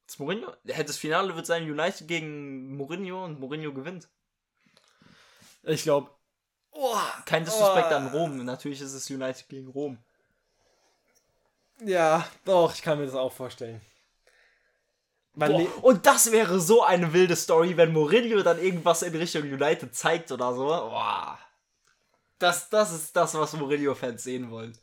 [0.06, 0.52] Das Mourinho?
[0.64, 4.08] Das Finale wird sein United gegen Mourinho und Mourinho gewinnt.
[5.62, 6.10] Ich glaube.
[6.72, 8.44] Oh, Kein Disrespect an Rom.
[8.44, 9.98] Natürlich ist es United gegen Rom.
[11.84, 13.80] Ja, doch, ich kann mir das auch vorstellen.
[15.82, 20.32] Und das wäre so eine wilde Story, wenn Mourinho dann irgendwas in Richtung United zeigt
[20.32, 20.66] oder so.
[20.66, 21.38] Boah.
[22.40, 24.76] Das, das ist das, was Mourinho-Fans sehen wollen.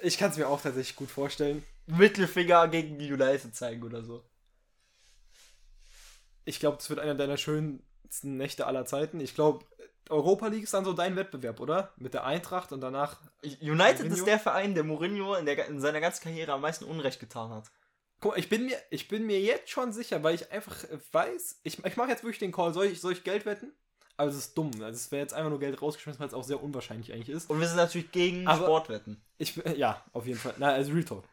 [0.00, 1.64] ich kann es mir auch tatsächlich gut vorstellen.
[1.86, 4.24] Mittelfinger gegen die United zeigen oder so.
[6.44, 9.20] Ich glaube, das wird einer deiner schönsten Nächte aller Zeiten.
[9.20, 9.64] Ich glaube,
[10.10, 11.92] Europa League ist dann so dein Wettbewerb, oder?
[11.96, 13.20] Mit der Eintracht und danach.
[13.44, 14.14] United Mourinho?
[14.14, 17.50] ist der Verein, der Mourinho in, der, in seiner ganzen Karriere am meisten Unrecht getan
[17.50, 17.70] hat.
[18.20, 20.76] Guck mal, ich bin mir, ich bin mir jetzt schon sicher, weil ich einfach
[21.12, 23.72] weiß, ich, ich mache jetzt wirklich den Call, soll ich, soll ich Geld wetten?
[24.16, 24.70] Aber es ist dumm.
[24.80, 27.50] Also es wäre jetzt einfach nur Geld rausgeschmissen, weil es auch sehr unwahrscheinlich eigentlich ist.
[27.50, 29.20] Und wir sind natürlich gegen Aber- Sportwetten.
[29.38, 30.54] Ich, ja, auf jeden Fall.
[30.58, 31.24] Na, also Real Talk.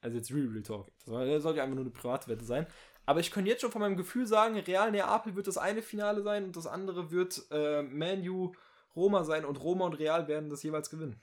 [0.00, 0.88] Also jetzt Real, Real Talk.
[1.06, 2.66] Das soll, ja einfach nur eine private Wette sein.
[3.06, 6.22] Aber ich könnte jetzt schon von meinem Gefühl sagen, Real Neapel wird das eine Finale
[6.22, 8.54] sein und das andere wird äh, Man U
[8.96, 11.20] Roma sein und Roma und Real werden das jeweils gewinnen.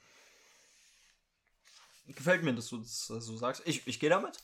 [2.08, 3.62] Gefällt mir, dass du das so sagst.
[3.66, 4.38] Ich, ich gehe damit.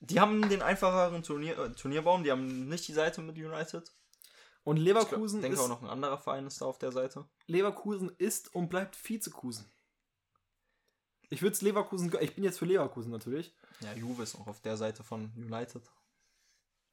[0.00, 3.90] Die haben den einfacheren Turnier, äh, Turnierbaum, die haben nicht die Seite mit United.
[4.62, 7.24] Und Ich Leverkusen, denke ist, auch noch ein anderer Verein ist da auf der Seite.
[7.46, 9.70] Leverkusen ist und bleibt Vizekusen.
[11.28, 13.54] Ich würde es Leverkusen, ich bin jetzt für Leverkusen natürlich.
[13.80, 15.82] Ja, Juve ist auch auf der Seite von United.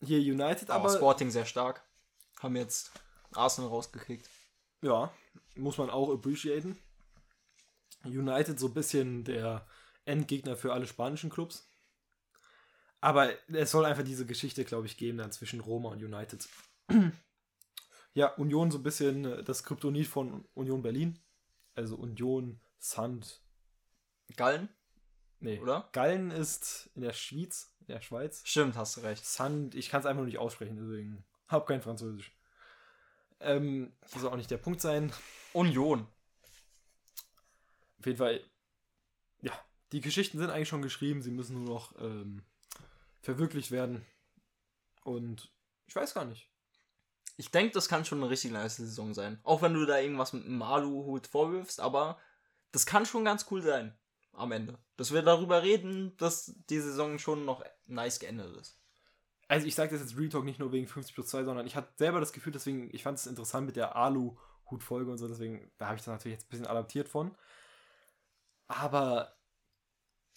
[0.03, 1.83] Hier United, Aber, aber Sporting sehr stark.
[2.39, 2.91] Haben jetzt
[3.33, 4.29] Arsenal rausgekickt.
[4.81, 5.11] Ja,
[5.55, 6.77] muss man auch appreciaten.
[8.03, 9.65] United so ein bisschen der
[10.05, 11.69] Endgegner für alle spanischen Clubs.
[12.99, 16.47] Aber es soll einfach diese Geschichte, glaube ich, geben dann zwischen Roma und United.
[18.13, 21.19] ja, Union so ein bisschen äh, das Kryptonit von Union Berlin.
[21.75, 23.41] Also Union Sand.
[24.37, 24.69] Gallen?
[25.43, 25.89] Nee, Oder?
[25.91, 28.41] Gallen ist in der Schweiz, in der Schweiz.
[28.45, 29.25] Stimmt, hast du recht.
[29.25, 32.33] Sand, ich kann es einfach nur nicht aussprechen, deswegen hab kein Französisch.
[33.41, 35.11] Ähm, das soll auch nicht der Punkt sein.
[35.51, 36.07] Union.
[37.99, 38.41] Auf jeden Fall,
[39.41, 39.51] ja,
[39.91, 42.45] die Geschichten sind eigentlich schon geschrieben, sie müssen nur noch ähm,
[43.21, 44.05] verwirklicht werden.
[45.03, 45.51] Und
[45.87, 46.49] ich weiß gar nicht.
[47.35, 49.41] Ich denke, das kann schon eine richtig nice Saison sein.
[49.43, 52.17] Auch wenn du da irgendwas mit einem Alu-Hut vorwirfst, aber
[52.71, 53.97] das kann schon ganz cool sein.
[54.33, 54.79] Am Ende.
[54.97, 58.79] Dass wir darüber reden, dass die Saison schon noch nice geendet ist.
[59.47, 61.75] Also ich sage das jetzt Real Talk nicht nur wegen 50 plus 2, sondern ich
[61.75, 65.71] hatte selber das Gefühl, deswegen, ich fand es interessant mit der Alu-Hut-Folge und so, deswegen,
[65.77, 67.35] da habe ich das natürlich jetzt ein bisschen adaptiert von.
[68.67, 69.37] Aber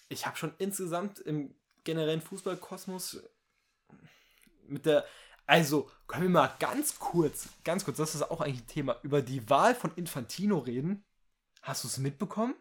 [0.09, 3.23] ich habe schon insgesamt im generellen Fußballkosmos
[4.67, 5.07] mit der,
[5.47, 9.23] also können wir mal ganz kurz, ganz kurz, das ist auch eigentlich ein Thema, über
[9.23, 11.05] die Wahl von Infantino reden.
[11.63, 12.55] Hast du es mitbekommen?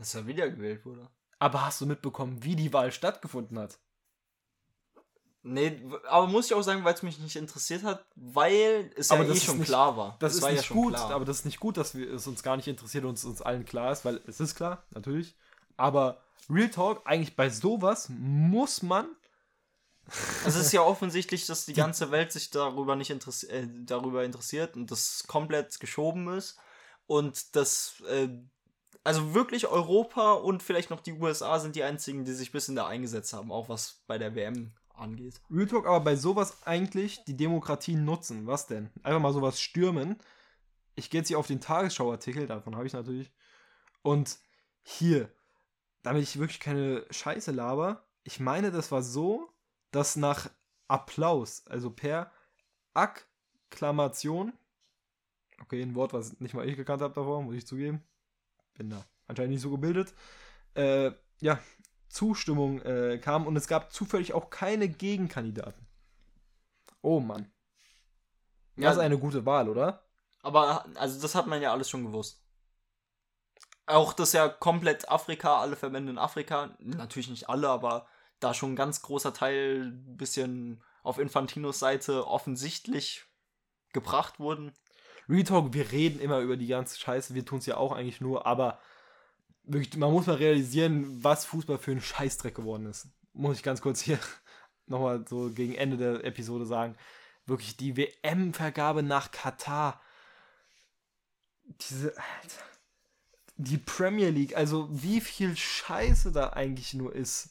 [0.00, 1.08] Dass er wiedergewählt wurde.
[1.38, 3.78] Aber hast du mitbekommen, wie die Wahl stattgefunden hat?
[5.42, 9.22] Nee, aber muss ich auch sagen, weil es mich nicht interessiert hat, weil es Aber
[9.22, 10.16] ja das eh schon nicht- klar war.
[10.20, 11.10] Das, ist war nicht gut, klar.
[11.12, 13.40] aber das ist nicht gut, dass wir es uns gar nicht interessiert und es uns
[13.42, 15.34] allen klar ist, weil es ist klar, natürlich.
[15.76, 19.06] Aber Real Talk, eigentlich bei sowas muss man.
[20.46, 24.74] Es ist ja offensichtlich, dass die ganze Welt sich darüber nicht interessi äh, darüber interessiert
[24.74, 26.58] und das komplett geschoben ist.
[27.06, 28.28] Und das, äh,
[29.04, 32.76] also wirklich Europa und vielleicht noch die USA sind die einzigen, die sich ein bisschen
[32.76, 35.40] da eingesetzt haben, auch was bei der WM angeht.
[35.50, 38.46] Real Talk aber bei sowas eigentlich die Demokratie nutzen.
[38.46, 38.90] Was denn?
[39.02, 40.18] Einfach mal sowas stürmen.
[40.94, 43.32] Ich gehe jetzt hier auf den Tagesschau-Artikel, davon habe ich natürlich.
[44.02, 44.38] Und
[44.82, 45.30] hier,
[46.02, 49.48] damit ich wirklich keine Scheiße laber, ich meine, das war so,
[49.90, 50.50] dass nach
[50.88, 52.30] Applaus, also per
[52.92, 54.52] Akklamation,
[55.62, 58.02] okay, ein Wort, was nicht mal ich gekannt habe davor, muss ich zugeben,
[58.74, 60.14] bin da anscheinend nicht so gebildet,
[60.74, 61.58] äh, ja,
[62.08, 65.86] Zustimmung äh, kam und es gab zufällig auch keine Gegenkandidaten.
[67.02, 67.50] Oh Mann.
[68.76, 70.02] Das ist eine gute Wahl, oder?
[70.42, 72.42] Aber also das hat man ja alles schon gewusst.
[73.86, 78.06] Auch dass ja komplett Afrika, alle Verbände in Afrika, natürlich nicht alle, aber
[78.38, 83.24] da schon ein ganz großer Teil ein bisschen auf Infantinos Seite offensichtlich
[83.92, 84.72] gebracht wurden.
[85.30, 88.20] Real Talk, wir reden immer über die ganze Scheiße, wir tun es ja auch eigentlich
[88.20, 88.80] nur, aber
[89.62, 93.08] wirklich, man muss mal realisieren, was Fußball für ein Scheißdreck geworden ist.
[93.32, 94.18] Muss ich ganz kurz hier
[94.86, 96.96] nochmal so gegen Ende der Episode sagen.
[97.46, 100.00] Wirklich die WM-Vergabe nach Katar.
[101.64, 102.64] Diese, Alter.
[103.56, 107.50] Die Premier League, also wie viel Scheiße da eigentlich nur ist.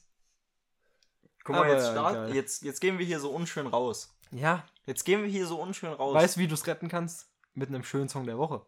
[1.46, 4.14] Guck mal, jetzt, start, jetzt, jetzt gehen wir hier so unschön raus.
[4.32, 6.16] Ja, Jetzt gehen wir hier so unschön raus.
[6.16, 7.29] weißt du, wie du es retten kannst?
[7.60, 8.66] Mit einem schönen Song der Woche.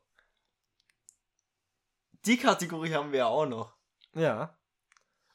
[2.26, 3.74] Die Kategorie haben wir ja auch noch.
[4.14, 4.58] Ja.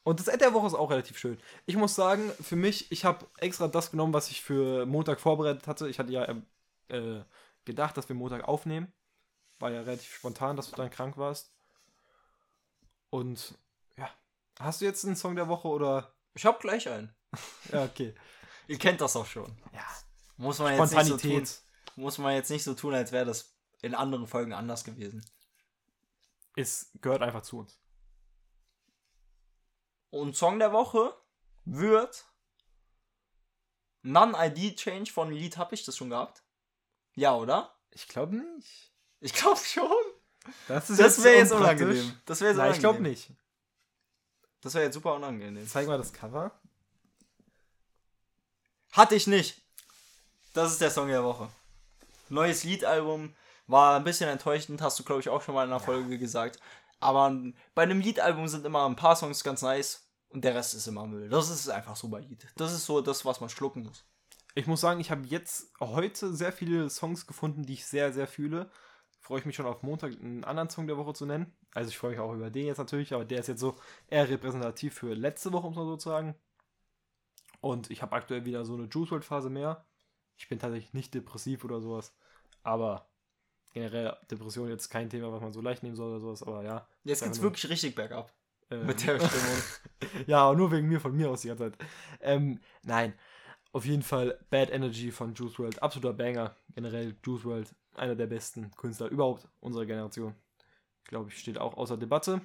[0.03, 1.41] Und das Ad der Woche ist auch relativ schön.
[1.65, 5.67] Ich muss sagen, für mich, ich habe extra das genommen, was ich für Montag vorbereitet
[5.67, 5.89] hatte.
[5.89, 6.37] Ich hatte ja
[6.89, 7.25] äh,
[7.65, 8.93] gedacht, dass wir Montag aufnehmen.
[9.59, 11.51] War ja relativ spontan, dass du dann krank warst.
[13.09, 13.55] Und
[13.97, 14.11] ja,
[14.61, 16.15] hast du jetzt einen Song der Woche oder?
[16.35, 17.15] Ich hab gleich einen.
[17.73, 18.15] Ja, okay.
[18.69, 19.57] Ihr kennt das auch schon.
[19.73, 19.87] Ja.
[20.37, 21.66] Muss man jetzt nicht so tun, Spontanität
[21.97, 25.25] muss man jetzt nicht so tun, als wäre das in anderen Folgen anders gewesen.
[26.55, 27.79] ist, gehört einfach zu uns.
[30.11, 31.15] Und Song der Woche
[31.65, 32.25] wird
[34.03, 35.59] Non-ID-Change von Lied.
[35.59, 36.43] Hab ich das schon gehabt?
[37.15, 37.75] Ja, oder?
[37.91, 38.93] Ich glaube nicht.
[39.21, 39.91] Ich glaube schon.
[40.69, 42.19] Das Das wäre jetzt unangenehm.
[42.25, 43.31] Das wäre jetzt Nein, ich glaube nicht.
[44.61, 45.67] Das wäre jetzt super unangenehm.
[45.67, 46.53] Zeig mal das Cover.
[48.93, 49.61] Hatte ich nicht.
[50.55, 51.51] Das ist der Song der Woche.
[52.29, 53.35] Neues Liedalbum.
[53.69, 56.61] War ein bisschen enttäuschend, hast du, glaube ich, auch schon mal in einer Folge gesagt.
[57.01, 57.35] Aber
[57.75, 61.07] bei einem Liedalbum sind immer ein paar Songs ganz nice und der Rest ist immer
[61.07, 61.29] Müll.
[61.29, 62.47] Das ist einfach so bei Lied.
[62.57, 64.05] Das ist so das, was man schlucken muss.
[64.55, 68.27] Ich muss sagen, ich habe jetzt heute sehr viele Songs gefunden, die ich sehr, sehr
[68.27, 68.71] fühle.
[69.21, 71.53] Freue ich mich schon auf Montag einen anderen Song der Woche zu nennen.
[71.75, 73.77] Also ich freue mich auch über den jetzt natürlich, aber der ist jetzt so
[74.09, 76.37] eher repräsentativ für letzte Woche, um es mal so zu sagen.
[77.61, 79.85] Und ich habe aktuell wieder so eine Juice WRLD Phase mehr.
[80.37, 82.15] Ich bin tatsächlich nicht depressiv oder sowas.
[82.63, 83.09] Aber
[83.73, 86.43] generell Depression jetzt kein Thema, was man so leicht nehmen soll oder sowas.
[86.43, 86.87] Aber ja.
[87.05, 88.33] Jetzt geht's nur- wirklich richtig bergab
[88.71, 89.63] ähm, mit der Stimmung.
[90.27, 91.79] ja, nur wegen mir, von mir aus die ganze Zeit.
[92.21, 93.15] Ähm, nein,
[93.73, 95.83] auf jeden Fall Bad Energy von Juice WRLD.
[95.83, 96.57] Absoluter Banger.
[96.75, 100.35] Generell Juice WRLD, einer der besten Künstler überhaupt unserer Generation.
[101.05, 102.41] Glaube ich, steht auch außer Debatte.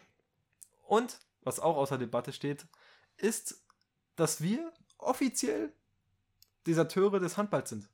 [0.84, 2.66] Und was auch außer Debatte steht,
[3.18, 3.64] ist,
[4.16, 5.74] dass wir offiziell
[6.68, 7.90] Deserteure des Handballs sind.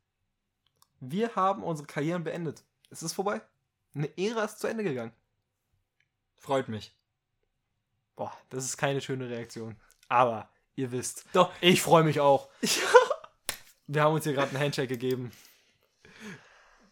[0.99, 2.63] Wir haben unsere Karrieren beendet.
[2.89, 3.41] Es ist vorbei.
[3.93, 5.13] Eine Ära ist zu Ende gegangen.
[6.38, 6.95] Freut mich.
[8.15, 9.76] Boah, das ist keine schöne Reaktion.
[10.09, 11.51] Aber ihr wisst, Doch.
[11.61, 12.49] ich freue mich auch.
[12.61, 13.07] Ja.
[13.89, 15.32] Wir haben uns hier gerade einen Handshake gegeben.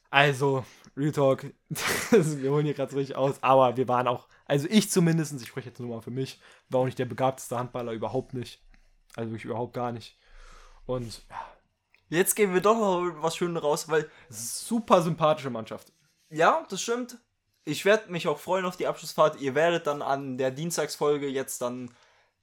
[0.10, 0.66] Also,
[0.96, 1.44] Real Talk,
[2.10, 5.50] wir holen hier gerade so richtig aus, aber wir waren auch, also ich zumindest, ich
[5.50, 8.62] spreche jetzt nur mal für mich, war auch nicht der begabteste Handballer, überhaupt nicht.
[9.18, 10.18] Also wirklich überhaupt gar nicht.
[10.86, 11.55] Und ja,
[12.10, 15.91] Jetzt gehen wir doch noch was Schönes raus, weil super sympathische Mannschaft.
[16.30, 17.18] Ja, das stimmt.
[17.64, 19.41] Ich werde mich auch freuen auf die Abschlussfahrt.
[19.41, 21.91] Ihr werdet dann an der Dienstagsfolge jetzt dann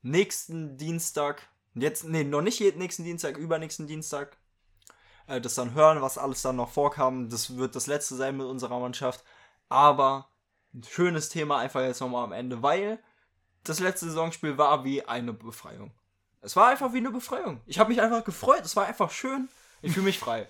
[0.02, 4.36] nächsten Dienstag, jetzt, nee, noch nicht jeden nächsten Dienstag, übernächsten Dienstag,
[5.28, 7.28] äh, das dann hören, was alles dann noch vorkam.
[7.28, 9.24] Das wird das letzte sein mit unserer Mannschaft.
[9.68, 10.28] Aber
[10.74, 12.98] ein schönes Thema einfach jetzt nochmal am Ende, weil
[13.62, 15.92] das letzte Saisonspiel war wie eine Befreiung.
[16.42, 17.60] Es war einfach wie eine Befreiung.
[17.66, 18.64] Ich habe mich einfach gefreut.
[18.64, 19.48] Es war einfach schön.
[19.80, 20.48] Ich fühle mich frei.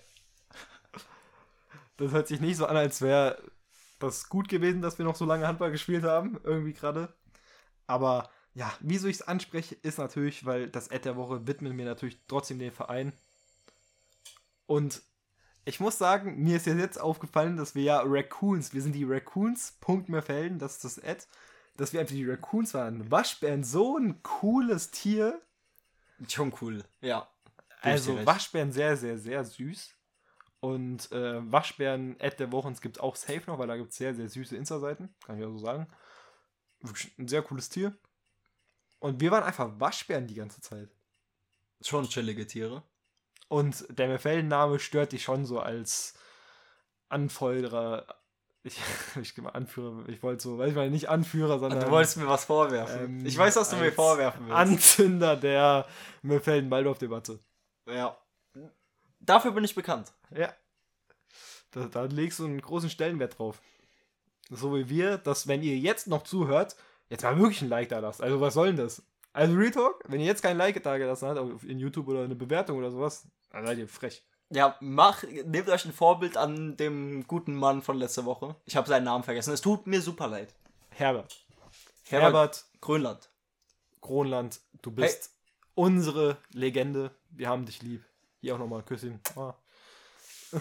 [1.98, 3.40] Das hört sich nicht so an, als wäre
[3.98, 7.14] das gut gewesen, dass wir noch so lange Handball gespielt haben, irgendwie gerade.
[7.86, 11.84] Aber ja, wieso ich es anspreche, ist natürlich, weil das Ad der Woche widmet mir
[11.84, 13.12] natürlich trotzdem den Verein.
[14.66, 15.02] Und
[15.64, 19.76] ich muss sagen, mir ist jetzt aufgefallen, dass wir ja Raccoons, wir sind die Raccoons,
[19.80, 21.24] Punkt Meerfelden, das ist das Ad,
[21.76, 23.10] dass wir einfach die Raccoons waren.
[23.10, 25.40] Waschbären, so ein cooles Tier.
[26.28, 26.84] Schon cool.
[27.00, 27.28] Ja.
[27.80, 28.24] Also.
[28.24, 29.94] Waschbären sehr, sehr, sehr süß.
[30.60, 33.96] Und äh, Waschbären Ad der Woche gibt es auch safe noch, weil da gibt es
[33.96, 35.12] sehr, sehr süße Insta-Seiten.
[35.24, 35.88] Kann ich auch so sagen.
[36.80, 37.96] Wirklich ein sehr cooles Tier.
[39.00, 40.88] Und wir waren einfach Waschbären die ganze Zeit.
[41.80, 42.84] Schon chillige Tiere.
[43.48, 46.14] Und der Mefelden-Name stört dich schon so als
[47.08, 48.06] Anfeuerer.
[48.64, 48.78] Ich,
[49.20, 52.44] ich Anführer, ich wollte so, weiß ich mal, nicht Anführer, sondern Du wolltest mir was
[52.44, 53.04] vorwerfen.
[53.20, 54.56] ähm, ich weiß, was du mir vorwerfen willst.
[54.56, 55.86] Anzünder der
[56.22, 57.38] Mefelden-Waldorf-Debatte.
[57.88, 58.16] ja.
[59.24, 60.12] Dafür bin ich bekannt.
[60.36, 60.52] Ja.
[61.70, 63.62] Da, da legst du einen großen Stellenwert drauf.
[64.50, 66.74] So wie wir, dass wenn ihr jetzt noch zuhört,
[67.08, 68.20] jetzt mal wirklich ein Like da lasst.
[68.20, 69.00] Also was soll denn das?
[69.32, 72.24] Also Real Talk, wenn ihr jetzt kein Like da gelassen habt, auf- in YouTube oder
[72.24, 74.24] eine Bewertung oder sowas, dann seid ihr frech.
[74.54, 78.54] Ja, mach, nehmt euch ein Vorbild an dem guten Mann von letzter Woche.
[78.66, 79.52] Ich habe seinen Namen vergessen.
[79.52, 80.54] Es tut mir super leid.
[80.90, 81.44] Herbert.
[82.04, 83.30] Herbert, Herbert Grönland.
[84.02, 85.30] Kronland, du bist
[85.74, 87.12] unsere Legende.
[87.30, 88.04] Wir haben dich lieb.
[88.40, 89.20] Hier auch nochmal ein Küsschen.
[89.36, 89.54] Ah.
[90.50, 90.60] das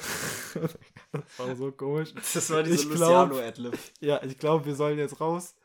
[1.37, 2.13] war so komisch.
[2.13, 3.77] Das war diese Luciano Adlib.
[3.99, 5.55] Ja, ich glaube, wir sollen jetzt raus.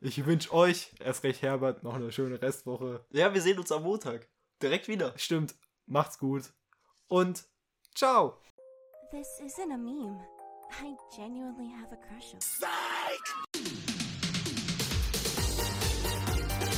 [0.00, 3.04] Ich wünsche euch, erst recht Herbert, noch eine schöne Restwoche.
[3.10, 4.26] Ja, wir sehen uns am Montag.
[4.62, 5.12] Direkt wieder.
[5.16, 5.54] Stimmt,
[5.86, 6.52] macht's gut
[7.08, 7.44] und
[7.98, 8.34] ciao.
[9.10, 10.20] This isn't a meme.
[10.70, 13.97] I genuinely have a crush on.